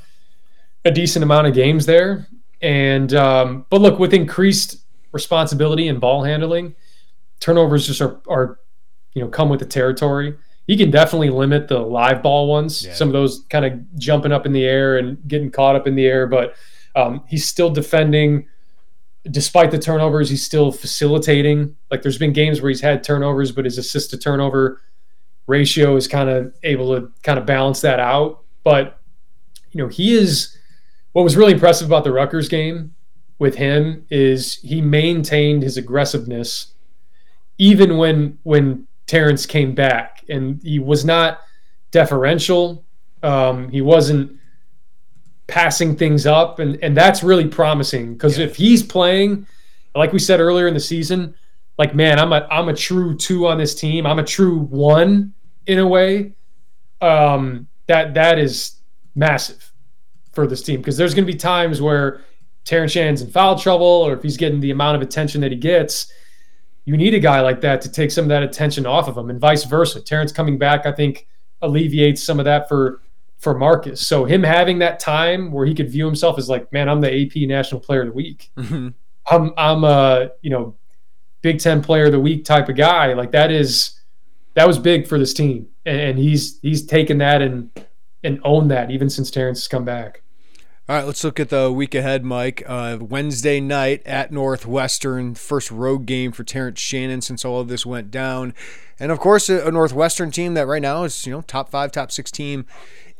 [0.87, 2.27] a decent amount of games there.
[2.63, 4.79] And um, but look, with increased
[5.13, 6.75] responsibility and ball handling,
[7.41, 8.59] turnovers just are, are
[9.13, 10.35] you know come with the territory.
[10.67, 12.95] He can definitely limit the live ball ones, yeah.
[12.95, 15.95] some of those kind of jumping up in the air and getting caught up in
[15.95, 16.27] the air.
[16.27, 16.55] But
[16.97, 18.49] um, he's still defending,
[19.31, 20.29] despite the turnovers.
[20.29, 21.77] He's still facilitating.
[21.91, 24.81] Like there's been games where he's had turnovers, but his assist to turnover
[25.47, 28.43] ratio is kind of able to kind of balance that out.
[28.65, 28.99] But
[29.71, 30.57] you know he is
[31.13, 32.95] what was really impressive about the Rutgers game
[33.39, 36.73] with him is he maintained his aggressiveness
[37.59, 41.41] even when when Terrence came back, and he was not
[41.91, 42.85] deferential.
[43.23, 44.39] Um, he wasn't
[45.47, 48.47] passing things up, and and that's really promising because yeah.
[48.47, 49.47] if he's playing,
[49.95, 51.35] like we said earlier in the season,
[51.79, 54.07] like man, I'm a I'm a true two on this team.
[54.07, 55.35] I'm a true one
[55.67, 56.33] in a way.
[57.01, 58.81] Um, that that is
[59.15, 59.73] massive
[60.33, 62.23] for this team because there's going to be times where
[62.65, 65.57] Terrence Shannon's in foul trouble or if he's getting the amount of attention that he
[65.57, 66.13] gets,
[66.85, 69.31] you need a guy like that to take some of that attention off of him
[69.31, 70.01] and vice versa.
[70.01, 71.27] Terrence coming back, I think,
[71.63, 73.03] alleviates some of that for
[73.39, 74.05] for Marcus.
[74.07, 77.23] So him having that time where he could view himself as like, man, I'm the
[77.23, 78.51] AP National Player of the Week.
[78.57, 78.89] Mm-hmm.
[79.29, 80.77] I'm I'm a you know
[81.43, 83.13] Big Ten Player of the Week type of guy.
[83.13, 84.01] Like that is
[84.55, 87.71] that was big for this team, and, and he's he's taken that and
[88.25, 90.23] and owned that even since Terrence has come back.
[90.89, 92.63] All right, let's look at the week ahead, Mike.
[92.65, 97.85] Uh, Wednesday night at Northwestern, first road game for Terrence Shannon since all of this
[97.85, 98.55] went down,
[99.01, 101.91] and of course a, a Northwestern team that right now is you know top five,
[101.91, 102.67] top six team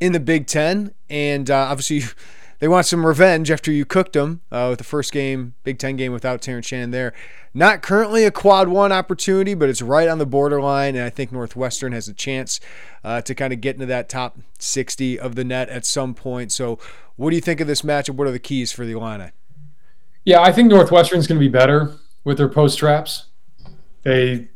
[0.01, 2.03] in the Big Ten, and uh, obviously
[2.59, 5.97] they want some revenge after you cooked them uh, with the first game, Big Ten
[5.97, 7.13] game without Terrence Shannon there.
[7.55, 11.33] Not currently a quad one opportunity, but it's right on the borderline, and I think
[11.33, 12.61] Northwestern has a chance
[13.03, 16.53] uh, to kind of get into that top 60 of the net at some point.
[16.53, 16.79] So,
[17.17, 18.17] what do you think of this matchup?
[18.17, 19.31] What are the keys for the Illini?
[20.25, 23.27] Yeah, I think Northwestern's going to be better with their post traps.
[24.03, 24.49] They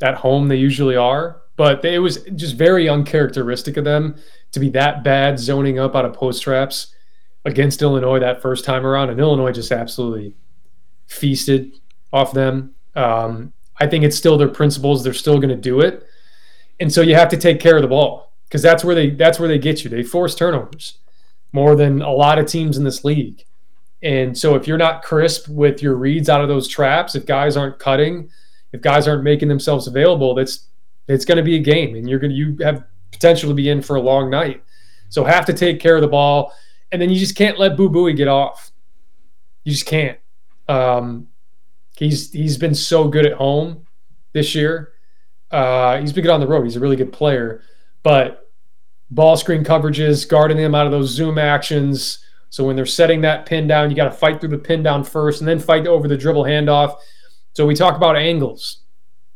[0.00, 4.16] at home they usually are, but they, it was just very uncharacteristic of them
[4.52, 6.94] to be that bad zoning up out of post traps
[7.44, 10.34] against Illinois that first time around, and Illinois just absolutely
[11.06, 11.72] feasted
[12.12, 12.74] off them.
[12.94, 15.02] Um, I think it's still their principles.
[15.02, 16.06] They're still going to do it,
[16.78, 19.38] and so you have to take care of the ball because that's where they that's
[19.38, 19.90] where they get you.
[19.90, 20.98] They force turnovers
[21.52, 23.44] more than a lot of teams in this league.
[24.02, 27.56] And so if you're not crisp with your reads out of those traps, if guys
[27.56, 28.30] aren't cutting,
[28.72, 30.66] if guys aren't making themselves available, that's
[31.08, 33.68] it's going to be a game, and you're going to you have potential to be
[33.68, 34.62] in for a long night.
[35.08, 36.52] So have to take care of the ball,
[36.90, 38.72] and then you just can't let Boo Buie get off.
[39.64, 40.18] You just can't.
[40.68, 41.28] Um,
[41.96, 43.86] he's he's been so good at home
[44.32, 44.92] this year.
[45.50, 46.64] Uh, he's been good on the road.
[46.64, 47.62] He's a really good player,
[48.02, 48.50] but
[49.10, 52.24] ball screen coverages, guarding them out of those zoom actions.
[52.48, 55.04] So when they're setting that pin down, you got to fight through the pin down
[55.04, 56.96] first, and then fight over the dribble handoff.
[57.52, 58.78] So we talk about angles,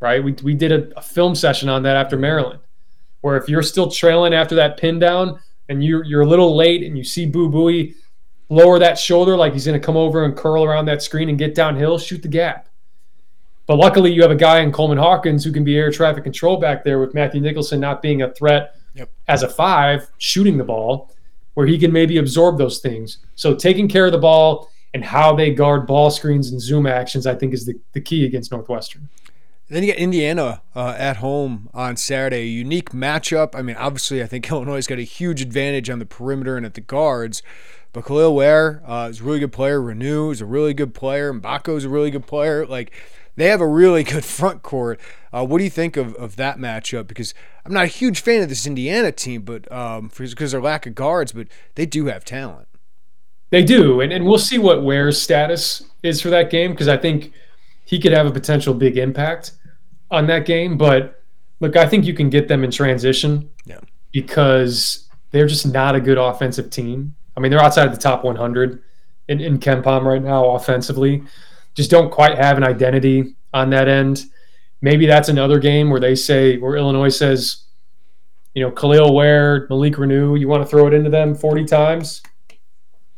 [0.01, 0.25] right?
[0.25, 2.61] We we did a, a film session on that after Maryland,
[3.27, 5.37] where if you're still trailing after that pin down
[5.69, 7.97] and you're you're a little late and you see Boo Buie
[8.49, 11.37] lower that shoulder like he's going to come over and curl around that screen and
[11.37, 12.69] get downhill, shoot the gap.
[13.67, 16.59] But luckily, you have a guy in Coleman Hawkins who can be air traffic control
[16.59, 19.11] back there with Matthew Nicholson not being a threat yep.
[19.27, 21.11] as a five, shooting the ball,
[21.55, 23.19] where he can maybe absorb those things.
[23.35, 27.27] So taking care of the ball and how they guard ball screens and zoom actions,
[27.27, 29.09] I think, is the, the key against Northwestern.
[29.69, 32.43] Then you get Indiana uh, at home on Saturday.
[32.43, 33.55] A unique matchup.
[33.55, 36.65] I mean, obviously, I think Illinois has got a huge advantage on the perimeter and
[36.65, 37.43] at the guards.
[37.93, 39.81] But Kel'el Ware uh, is a really good player.
[39.81, 41.33] Reneau is a really good player.
[41.33, 42.67] Mgbako is a really good player.
[42.67, 42.93] Like,
[43.37, 45.01] they have a really good front court.
[45.33, 47.07] Uh, what do you think of, of that matchup?
[47.07, 50.87] Because I'm not a huge fan of this Indiana team, but um, because their lack
[50.87, 52.69] of guards, but they do have talent.
[53.51, 56.97] They do, and, and we'll see what Ware's status is for that game because I
[56.97, 57.33] think
[57.87, 59.53] he could have a potential big impact
[60.11, 60.77] on that game.
[60.77, 61.23] But
[61.61, 63.81] look, I think you can get them in transition yeah.
[64.13, 67.15] because they're just not a good offensive team.
[67.37, 68.83] I mean, they're outside of the top 100
[69.29, 71.23] in, in KenPom right now offensively.
[71.75, 74.25] Just don't quite have an identity on that end.
[74.83, 77.65] Maybe that's another game where they say, where Illinois says,
[78.55, 82.23] you know, Kel'el Ware, Malik Reneau, you want to throw it into them 40 times?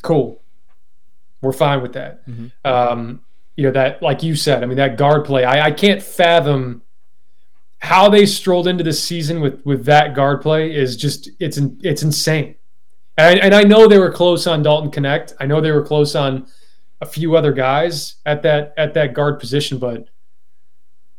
[0.02, 0.42] Cool.
[1.40, 2.28] We're fine with that.
[2.28, 2.48] Mm-hmm.
[2.64, 3.20] Um,
[3.58, 6.80] you know, that, like you said, I mean, that guard play, I, I can't fathom
[7.78, 12.04] how they strolled into the season with with that guard play is just it's it's
[12.04, 12.54] insane.
[13.16, 16.14] And, and I know they were close on Dalton Knecht I know they were close
[16.14, 16.46] on
[17.00, 20.08] a few other guys at that at that guard position, but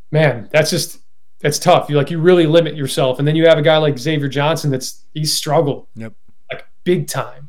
[0.10, 1.00] man, that's just
[1.42, 1.90] that's tough.
[1.90, 4.72] You like you really limit yourself, and then you have a guy like Xavier Johnson
[4.72, 6.14] that's he's struggled, yep,
[6.50, 7.49] like big time.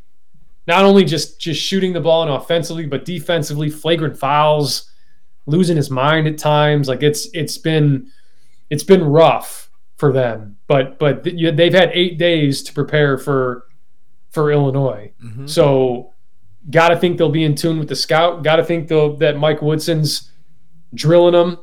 [0.71, 4.89] Not only just just shooting the ball and offensively, but defensively, flagrant fouls,
[5.47, 6.87] losing his mind at times.
[6.87, 8.09] Like it's it's been
[8.71, 13.65] it's been rough for them, but but they've had eight days to prepare for
[14.31, 15.11] for Illinois.
[15.21, 15.49] Mm-hmm.
[15.49, 16.15] So
[16.71, 18.45] got to think they'll be in tune with the scout.
[18.45, 20.31] Got to think they'll that Mike Woodson's
[20.95, 21.59] drilling them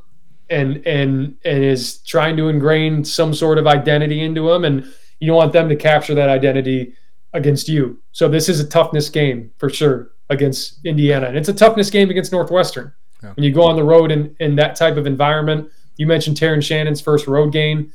[0.49, 4.83] and and and is trying to ingrain some sort of identity into them, and
[5.21, 6.93] you don't want them to capture that identity
[7.33, 7.99] against you.
[8.11, 12.09] So this is a toughness game for sure against Indiana, and it's a toughness game
[12.09, 12.93] against Northwestern.
[13.23, 13.33] Yeah.
[13.33, 16.65] When you go on the road in in that type of environment, you mentioned Terrence
[16.65, 17.91] Shannon's first road game.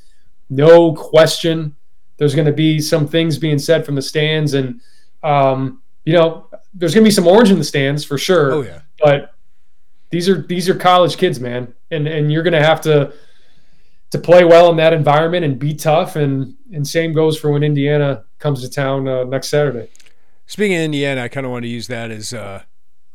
[0.51, 1.75] No question,
[2.17, 4.81] there's going to be some things being said from the stands, and
[5.23, 8.53] um, you know, there's going to be some orange in the stands for sure.
[8.53, 8.81] Oh yeah.
[9.03, 9.35] But
[10.11, 13.13] these are these are college kids, man, and and you're going to have to
[14.13, 16.17] to play well in that environment and be tough.
[16.17, 19.91] And and same goes for when Indiana comes to town uh, next Saturday.
[20.47, 22.63] Speaking of Indiana, I kind of want to use that as uh,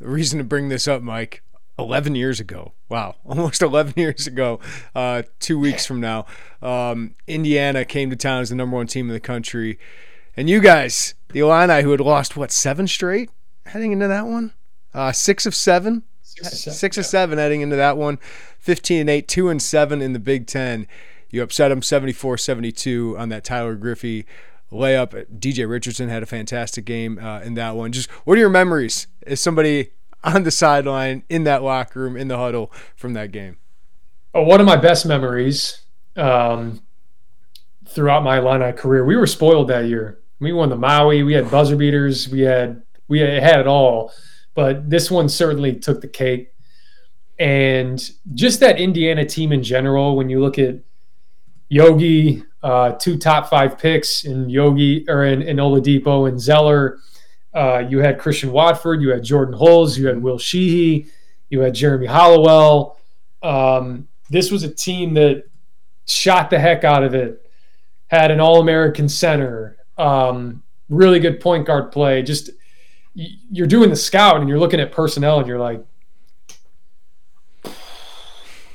[0.02, 1.44] a reason to bring this up, Mike.
[1.80, 2.74] 11 years ago.
[2.90, 4.60] Wow, almost 11 years ago,
[4.96, 6.26] uh, two weeks from now,
[6.60, 9.78] um, Indiana came to town as the number one team in the country.
[10.36, 13.30] And you guys, the Illini, who had lost what seven straight
[13.68, 14.54] heading into that one,
[14.94, 16.04] uh, six of seven,
[16.44, 17.02] six, of seven, six yeah.
[17.02, 18.20] of seven heading into that one,
[18.60, 20.88] 15 and eight, two and seven in the Big Ten.
[21.30, 24.26] You upset them 74-72 on that Tyler Griffey
[24.72, 25.26] layup.
[25.40, 27.92] DJ Richardson had a fantastic game uh, in that one.
[27.92, 29.92] Just what are your memories as somebody
[30.24, 33.58] on the sideline in that locker room in the huddle from that game?
[34.34, 35.82] Oh, one of my best memories
[36.16, 36.82] um,
[37.88, 39.06] throughout my Illini career.
[39.06, 40.20] We were spoiled that year.
[40.40, 41.24] We won the Maui.
[41.24, 42.30] We had buzzer beaters.
[42.30, 44.12] We had we had it all,
[44.58, 46.52] but this one certainly took the cake.
[47.38, 48.02] And
[48.34, 50.78] just that Indiana team in general, when you look at
[51.70, 56.98] Yogi, uh, two top five picks in Yogi or in, in Oladipo and Zeller.
[57.54, 61.08] Uh, you had Christian Watford, you had Jordan Hulls, you had Will Sheehey,
[61.52, 62.98] you had Jeremy Hollowell.
[63.44, 65.44] Um, this was a team that
[66.08, 67.48] shot the heck out of it,
[68.08, 72.24] had an All American center, um, really good point guard play.
[72.24, 72.50] Just
[73.18, 75.84] you're doing the scout and you're looking at personnel and you're like,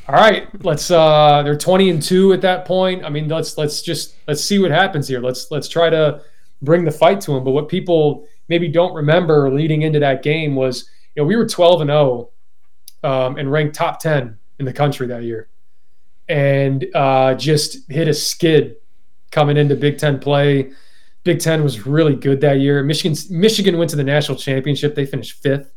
[0.08, 3.04] all right, let's uh they're 20 and 2 at that point.
[3.04, 5.20] I mean, let's let's just let's see what happens here.
[5.20, 6.22] Let's let's try to
[6.60, 7.44] bring the fight to them.
[7.44, 11.46] But what people maybe don't remember leading into that game was, you know, we were
[11.46, 12.30] 12 and 0
[13.04, 15.48] um, and ranked top 10 in the country that year.
[16.28, 18.76] And uh, just hit a skid
[19.30, 20.72] coming into Big 10 play.
[21.24, 22.82] Big 10 was really good that year.
[22.82, 24.94] Michigan Michigan went to the national championship.
[24.94, 25.70] They finished 5th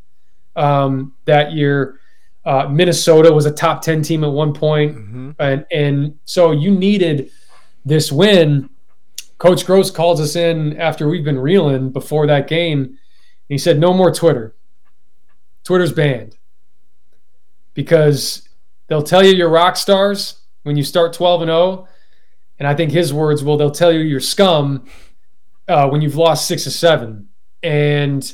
[0.55, 1.99] um, that year.
[2.45, 4.95] Uh, Minnesota was a top 10 team at one point.
[4.95, 5.31] Mm-hmm.
[5.39, 7.31] And, and so you needed
[7.83, 8.69] this win.
[9.37, 12.79] Coach Groce calls us in after we've been reeling before that game.
[12.83, 12.97] and
[13.47, 14.55] he said, No more Twitter.
[15.63, 16.37] Twitter's banned
[17.73, 18.47] because
[18.87, 21.87] they'll tell you you're rock stars when you start 12 and 0.
[22.59, 24.85] And I think his words will, they'll tell you you're scum
[25.67, 27.29] uh, when you've lost six or seven.
[27.63, 28.31] And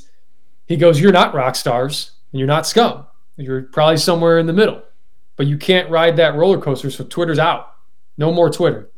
[0.67, 3.05] he goes, You're not rock stars and you're not scum.
[3.38, 4.84] You're probably somewhere in the middle,
[5.36, 6.91] but you can't ride that roller coaster.
[6.91, 7.73] So Twitter's out.
[8.17, 8.91] No more Twitter.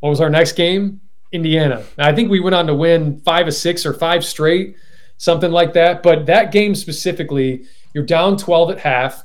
[0.00, 1.00] What was our next game?
[1.32, 1.84] Indiana.
[1.98, 4.76] I think we went on to win five or six or five straight,
[5.16, 6.02] something like that.
[6.02, 7.64] But that game specifically,
[7.94, 9.24] you're down 12 at half.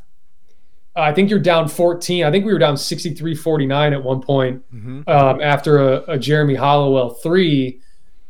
[0.95, 2.25] I think you're down 14.
[2.25, 5.01] I think we were down 63 49 at one point mm-hmm.
[5.07, 7.81] um, after a, a, Jeremy Hollowell three.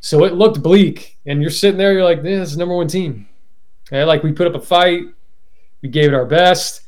[0.01, 1.17] So it looked bleak.
[1.25, 3.27] And you're sitting there, you're like, eh, this is number one team.
[3.87, 4.03] Okay?
[4.03, 5.03] Like we put up a fight.
[5.81, 6.81] We gave it our best.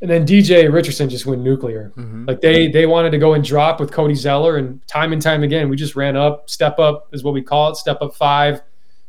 [0.00, 1.92] And then DJ Richardson just went nuclear.
[1.96, 2.24] Mm-hmm.
[2.26, 5.42] Like they they wanted to go and drop with Cody Zeller, and time and time
[5.42, 6.48] again, we just ran up.
[6.48, 7.76] Step up is what we call it.
[7.76, 8.62] Step up five.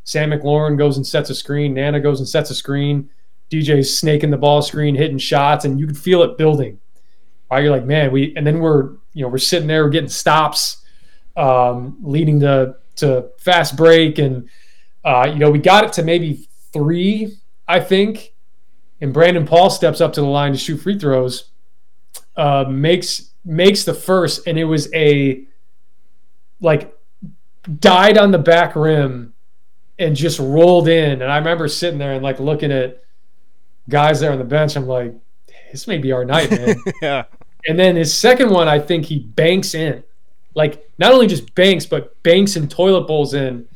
[0.03, 1.75] Sam McLaurin goes and sets a screen.
[1.75, 3.09] Nnanna goes and sets a screen.
[3.49, 6.79] DJ's snaking the ball screen, hitting shots, and you can feel it building.
[7.49, 8.35] Right, you're like, man, we.
[8.35, 10.83] And then we're you know we're sitting there, we're getting stops,
[11.37, 14.49] um, leading to to fast break, and
[15.03, 17.37] uh, you know we got it to maybe three,
[17.67, 18.31] I think
[19.01, 21.49] and Brandon Paul steps up to the line to shoot free throws,
[22.37, 25.43] uh, makes makes the first, and it was a
[26.61, 26.95] like
[27.79, 29.33] died on the back rim
[29.97, 31.23] and just rolled in.
[31.23, 33.03] And I remember sitting there and like looking at
[33.89, 34.75] guys there on the bench.
[34.75, 35.13] I'm like,
[35.71, 36.75] this may be our night, man.
[37.01, 37.23] yeah.
[37.67, 40.03] And then his second one, I think he banks in,
[40.53, 43.67] like not only just banks, but banks and toilet bowls in.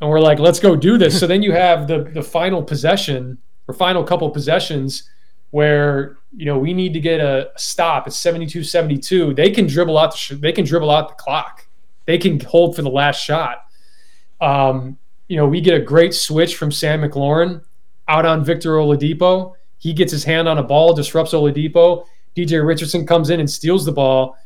[0.00, 1.18] And we're like, let's go do this.
[1.18, 3.38] so then you have the the final possession
[3.68, 5.08] or final couple possessions
[5.50, 8.06] where you know we need to get a stop.
[8.06, 11.66] At 72 72 they can dribble out the sh- they can dribble out the clock.
[12.06, 13.66] They can hold for the last shot.
[14.40, 17.62] Um, you know we get a great switch from sam mclaurin
[18.08, 19.54] out on victor oladipo.
[19.78, 22.04] He gets his hand on a ball disrupts oladipo.
[22.36, 24.36] Dj richardson comes in and steals the ball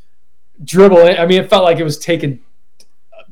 [0.62, 2.40] dribble i mean it felt like it was taken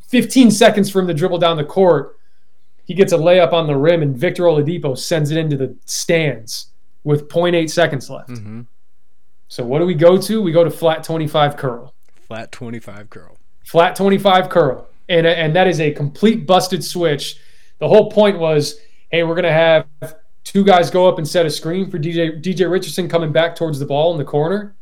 [0.09, 2.18] 15 seconds for him to dribble down the court
[2.85, 6.66] he gets a layup on the rim, and Victor Oladipo sends it into the stands
[7.05, 8.31] with 0.8 seconds left.
[8.31, 8.62] Mm-hmm.
[9.49, 10.43] So what do we go to?
[10.43, 11.95] We go to flat 25 curl.
[12.27, 13.37] Flat 25 curl.
[13.64, 14.89] Flat 25 curl.
[15.09, 17.37] And, and that is a complete busted switch.
[17.79, 18.79] The whole point was,
[19.11, 19.87] hey, we're going to have
[20.45, 23.79] two guys go up and set a screen for DJ DJ Richardson coming back towards
[23.79, 24.75] the ball in the corner.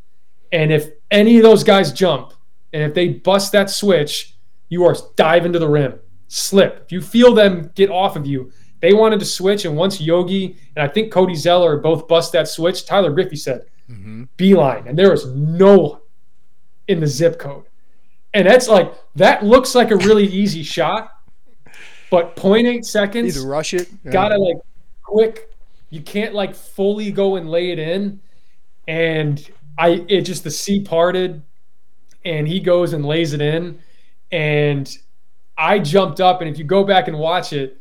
[0.53, 2.32] And if any of those guys jump,
[2.72, 4.34] and if they bust that switch,
[4.68, 5.98] you are diving to the rim
[6.28, 6.82] slip.
[6.84, 9.64] If you feel them get off of you, they wanted to switch.
[9.64, 13.66] And once Yogi and I think Cody Zeller both bust that switch, Tyler Griffey said,
[13.90, 14.24] mm-hmm.
[14.36, 14.86] beeline.
[14.86, 16.02] And there was no
[16.88, 17.64] in the zip code.
[18.32, 21.11] And that's like, that looks like a really easy shot,
[22.11, 23.34] but 0.8 seconds.
[23.34, 23.90] Need to rush it.
[24.04, 24.12] Yeah.
[24.12, 24.58] Gotta like
[25.02, 25.52] quick.
[25.90, 28.20] You can't like fully go and lay it in.
[28.86, 29.44] And
[29.78, 31.42] I, it just, the sea parted
[32.24, 33.80] and he goes and lays it in.
[34.30, 34.96] And
[35.56, 37.80] I jumped up, and if you go back and watch it,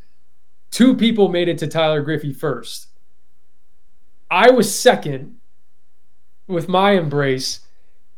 [0.71, 2.87] two people made it to Tyler Griffey first.
[4.29, 5.37] I was second
[6.47, 7.61] with my embrace,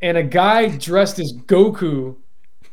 [0.01, 2.15] and a guy dressed as Goku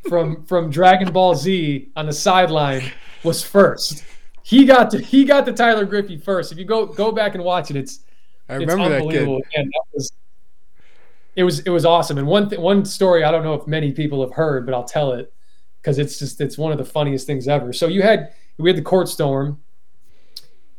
[0.09, 2.83] from from Dragon Ball Z on the sideline
[3.23, 4.05] was first.
[4.43, 6.53] He got to he got to Tyler Griffey first.
[6.53, 8.01] If you go go back and watch it, it's
[8.49, 9.39] I remember it's unbelievable.
[9.39, 9.67] that kid.
[9.67, 10.13] That was
[11.39, 12.19] it was it was awesome.
[12.19, 14.83] And one th- one story I don't know if many people have heard, but I'll
[14.83, 15.33] tell it
[15.81, 17.73] because it's just it's one of the funniest things ever.
[17.73, 19.61] So you had we had the court storm,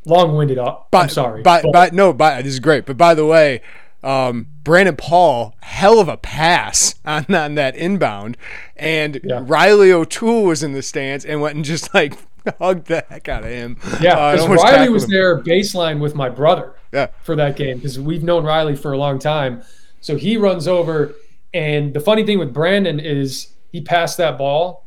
[0.05, 0.89] long-winded up.
[0.91, 1.43] I'm sorry.
[1.43, 2.85] But, but no, but this is great.
[2.85, 3.61] But by the way,
[4.03, 8.35] um, Brandon Paul, hell of a pass on, on that inbound,
[8.75, 9.41] and yeah.
[9.41, 12.15] Riley O'Toole was in the stands and went and just like
[12.59, 13.77] hugged the heck out of him.
[14.01, 15.11] Yeah, because uh, Riley was him.
[15.11, 16.75] there baseline with my brother.
[16.91, 17.09] Yeah.
[17.21, 19.61] for that game because we've known Riley for a long time.
[20.01, 21.15] So he runs over,
[21.53, 24.85] and the funny thing with Brandon is he passed that ball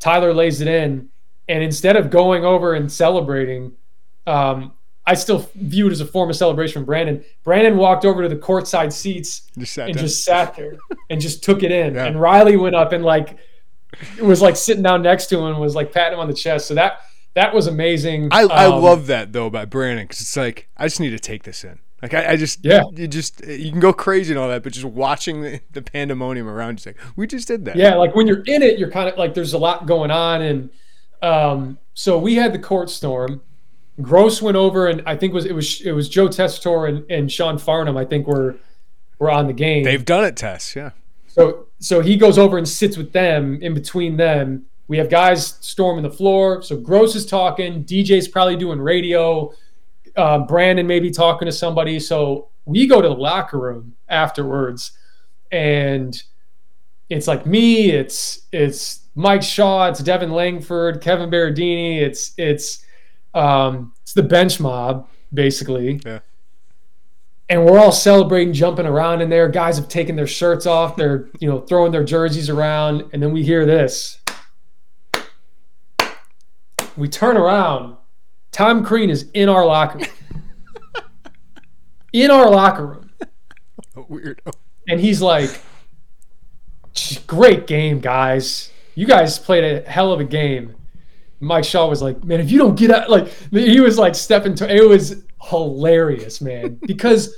[0.00, 1.08] Tyler lays it in,
[1.48, 3.72] and instead of going over and celebrating,
[4.26, 4.72] um,
[5.06, 7.24] I still view it as a form of celebration from Brandon.
[7.42, 10.02] Brandon walked over to the courtside seats Just and down.
[10.02, 10.74] just sat there
[11.08, 11.94] and just took it in.
[11.94, 12.04] Yeah.
[12.04, 13.38] And Riley went up and like
[14.20, 16.66] was like sitting down next to him and was like patting him on the chest.
[16.66, 16.98] So that
[17.34, 18.28] that was amazing.
[18.30, 21.18] I, I Um, love that though about Brandon because it's like I just need to
[21.18, 21.78] take this in.
[22.04, 22.82] Like I, I just Yeah.
[22.92, 26.46] you just you can go crazy and all that, but just watching the, the pandemonium
[26.46, 27.76] around, just like we just did that.
[27.76, 30.42] Yeah, like when you're in it, you're kind of like there's a lot going on,
[30.42, 30.70] and
[31.22, 33.40] um, so we had the court storm.
[34.00, 37.10] Groce went over, and I think it was it was it was Joe Tessitore and,
[37.10, 37.96] and Sean Farnham.
[37.96, 38.56] I think were
[39.18, 39.84] were on the game.
[39.84, 40.76] they've done it, Tess.
[40.76, 40.90] Yeah,
[41.26, 44.66] So so he goes over and sits with them in between them.
[44.88, 46.60] We have guys storming the floor.
[46.60, 47.84] So Groce is talking.
[47.84, 49.54] DJ's probably doing radio.
[50.16, 51.98] Uh, Brandon maybe talking to somebody.
[52.00, 54.92] So we go to the locker room afterwards,
[55.50, 56.20] and
[57.10, 57.90] it's like me.
[57.90, 59.88] It's it's Mike Shaw.
[59.88, 61.00] It's Devin Langford.
[61.00, 62.00] Kevin Berardini.
[62.00, 62.84] It's it's
[63.34, 66.20] um, it's the bench mob basically Yeah.
[67.48, 69.48] and we're all celebrating, jumping around in there.
[69.48, 70.94] Guys have taken their shirts off.
[70.94, 73.02] They're, you know, throwing their jerseys around.
[73.12, 74.18] And then we hear this.
[76.96, 77.96] We turn around.
[78.54, 80.44] Tom Crean is in our locker room.
[82.12, 83.10] in our locker room.
[84.08, 84.40] weird.
[84.88, 85.60] And he's like,
[87.26, 88.70] great game, guys.
[88.94, 90.76] You guys played a hell of a game.
[91.40, 94.54] Mike Shaw was like, man, if you don't get out, like, he was like stepping
[94.54, 96.78] to, it was hilarious, man.
[96.86, 97.34] Because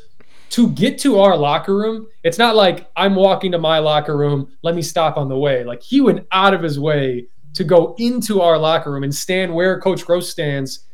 [0.50, 4.52] to get to our locker room, it's not like I'm walking to my locker room,
[4.62, 5.64] let me stop on the way.
[5.64, 9.54] Like, he went out of his way to go into our locker room and stand
[9.54, 10.85] where Coach Groce stands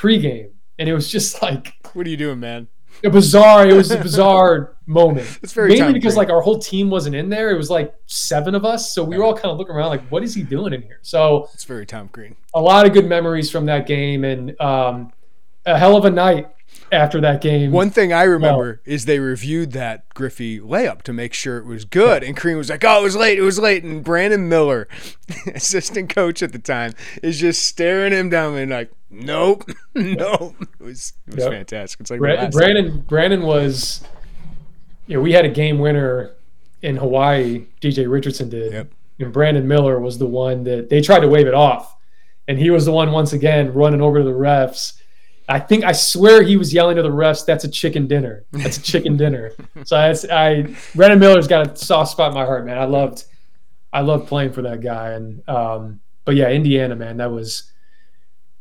[0.00, 0.50] pregame.
[0.78, 2.68] And it was just like, What are you doing, man?
[3.02, 5.38] a bizarre it was a bizarre moment.
[5.42, 7.50] It's very mainly because like our whole team wasn't in there.
[7.50, 8.92] It was like seven of us.
[8.94, 10.98] So we were all kind of looking around like what is he doing in here?
[11.02, 12.36] So It's very Tom Crean.
[12.52, 14.24] a lot of good memories from that game.
[14.24, 15.12] And um,
[15.64, 16.48] a hell of a night
[16.92, 21.32] after that game One thing I remember is they reviewed that Griffey layup to make
[21.34, 23.38] sure it was good, and Crean was like, "Oh, it was late.
[23.38, 24.88] It was late." And Brandon Miller,
[25.54, 30.82] assistant coach at the time, is just staring him down and like, "Nope, nope." It
[30.84, 31.52] was it was Yep.
[31.52, 32.00] fantastic.
[32.00, 34.02] It's like Bra- brandon brandon was
[35.06, 36.32] you know we had a game winner
[36.82, 38.92] in hawaii dj richardson did Yep.
[39.18, 41.94] and brandon miller was the one that they tried to wave it off
[42.48, 44.94] and he was the one once again running over to the refs
[45.50, 48.44] I think I swear he was yelling to the refs, "That's a chicken dinner.
[48.52, 49.52] That's a chicken dinner."
[49.84, 50.74] So that's I.
[50.94, 52.78] Brandon Miller's got a soft spot in my heart, man.
[52.78, 53.24] I loved,
[53.92, 57.72] I loved playing for that guy, and um, but yeah, Indiana, man, that was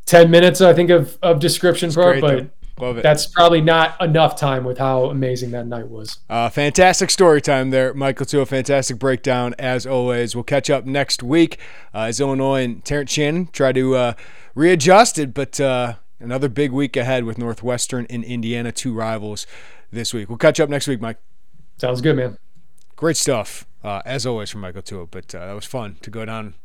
[0.05, 2.49] ten minutes, I think, of of description for it, but though.
[2.79, 3.03] Love it.
[3.03, 6.19] that's probably not enough time with how amazing that night was.
[6.29, 8.25] Uh, fantastic story time there, Michael.
[8.27, 10.35] To a fantastic breakdown as always.
[10.35, 11.59] We'll catch up next week
[11.93, 14.13] uh, as Illinois and Terrence Shannon try to uh,
[14.55, 19.47] readjust it, but uh, another big week ahead with Northwestern and Indiana, two rivals
[19.91, 20.29] this week.
[20.29, 21.17] We'll catch up next week, Mike.
[21.77, 22.37] Sounds good, man.
[22.95, 25.09] Great stuff, uh, as always, from Mike LaTulip.
[25.11, 26.55] But uh, that was fun to go down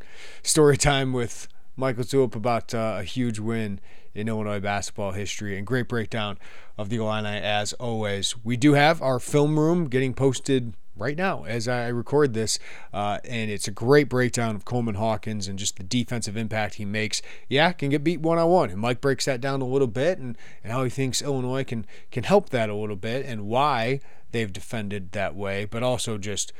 [0.42, 3.80] story time with Mike LaTulip about uh, a huge win
[4.14, 6.38] in Illinois basketball history and great breakdown
[6.78, 8.34] of the Illini as always.
[8.44, 12.58] We do have our film room getting posted right now as I record this,
[12.92, 16.84] uh, and it's a great breakdown of Coleman Hawkins and just the defensive impact he
[16.84, 17.22] makes.
[17.48, 20.18] Yeah, can get beat one on one, and Mike breaks that down a little bit
[20.18, 24.00] and, and how he thinks Illinois can can help that a little bit and why
[24.32, 26.52] they've defended that way, but also just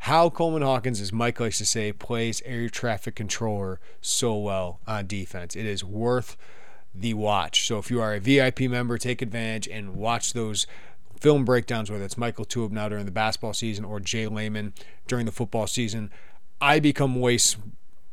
[0.00, 5.06] how Coleman Hawkins, as Mike likes to say, plays air traffic controller so well on
[5.06, 5.54] defense.
[5.54, 6.36] It is worth
[6.94, 7.66] the watch.
[7.66, 10.66] So if you are a VIP member, take advantage and watch those
[11.22, 14.72] film breakdowns, whether it's Mike LaTulip now during the basketball season or Jay Lehman
[15.06, 16.10] during the football season.
[16.60, 17.38] I become way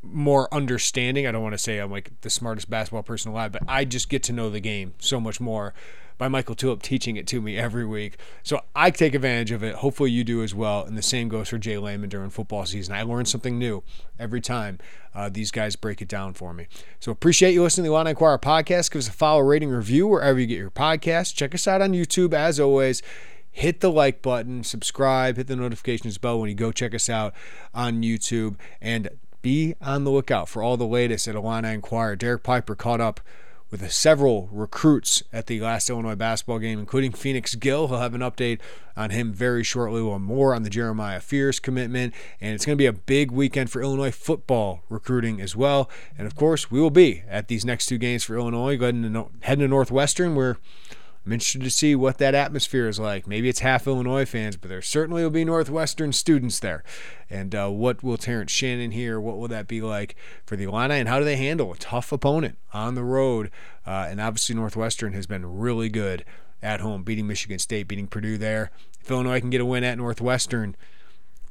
[0.04, 1.26] more understanding.
[1.26, 4.10] I don't want to say I'm like the smartest basketball person alive, but I just
[4.10, 5.74] get to know the game so much more
[6.20, 8.20] by Mike LaTulip teaching it to me every week.
[8.44, 9.76] So I take advantage of it.
[9.76, 10.84] Hopefully you do as well.
[10.84, 12.94] And the same goes for Jay Lehman during football season.
[12.94, 13.82] I learn something new
[14.20, 14.80] every time
[15.16, 16.68] uh, these guys break it down for me.
[17.00, 18.92] So appreciate you listening to the Illini Inquirer podcast.
[18.92, 21.36] Give us a follow, rating, review wherever you get your podcast.
[21.36, 23.02] Check us out on YouTube as always.
[23.50, 27.34] Hit the like button, subscribe, hit the notifications bell when you go check us out
[27.74, 29.10] on YouTube, and
[29.42, 32.16] be on the lookout for all the latest at Illini Inquirer.
[32.16, 33.22] Derek Piper caught up
[33.72, 37.88] with several recruits at the last Illinois basketball game, including Phoenix Gill.
[37.88, 38.60] He'll have an update
[38.98, 40.02] on him very shortly.
[40.02, 43.70] We'll more on the Jeremiah Fears commitment, and it's going to be a big weekend
[43.70, 45.90] for Illinois football recruiting as well.
[46.18, 49.68] And of course, we will be at these next two games for Illinois, heading to
[49.68, 50.58] Northwestern, where
[51.30, 53.28] I'm interested to see what that atmosphere is like.
[53.28, 56.84] Maybe it's half Illinois fans, but there certainly will be Northwestern students there.
[57.30, 59.22] And uh, what will Terrence Shannon hear?
[59.22, 60.16] What will that be like
[60.48, 60.96] for the Illini?
[60.96, 63.52] And how do they handle a tough opponent on the road?
[63.86, 66.26] Uh, and obviously, Northwestern has been really good
[66.64, 68.72] at home, beating Michigan State, beating Purdue there.
[69.00, 70.76] If Illinois can get a win at Northwestern,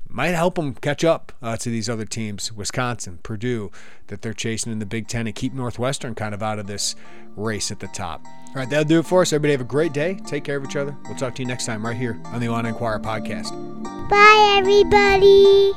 [0.09, 3.71] might help them catch up uh, to these other teams, Wisconsin, Purdue,
[4.09, 6.95] that they're chasing in the Big Ten and keep Northwestern kind of out of this
[7.37, 8.25] race at the top.
[8.49, 9.33] All right, that'll do it for us.
[9.33, 10.19] Everybody have a great day.
[10.27, 10.97] Take care of each other.
[11.05, 13.51] We'll talk to you next time right here on the Illini Inquirer podcast.
[14.09, 15.73] Bye, everybody.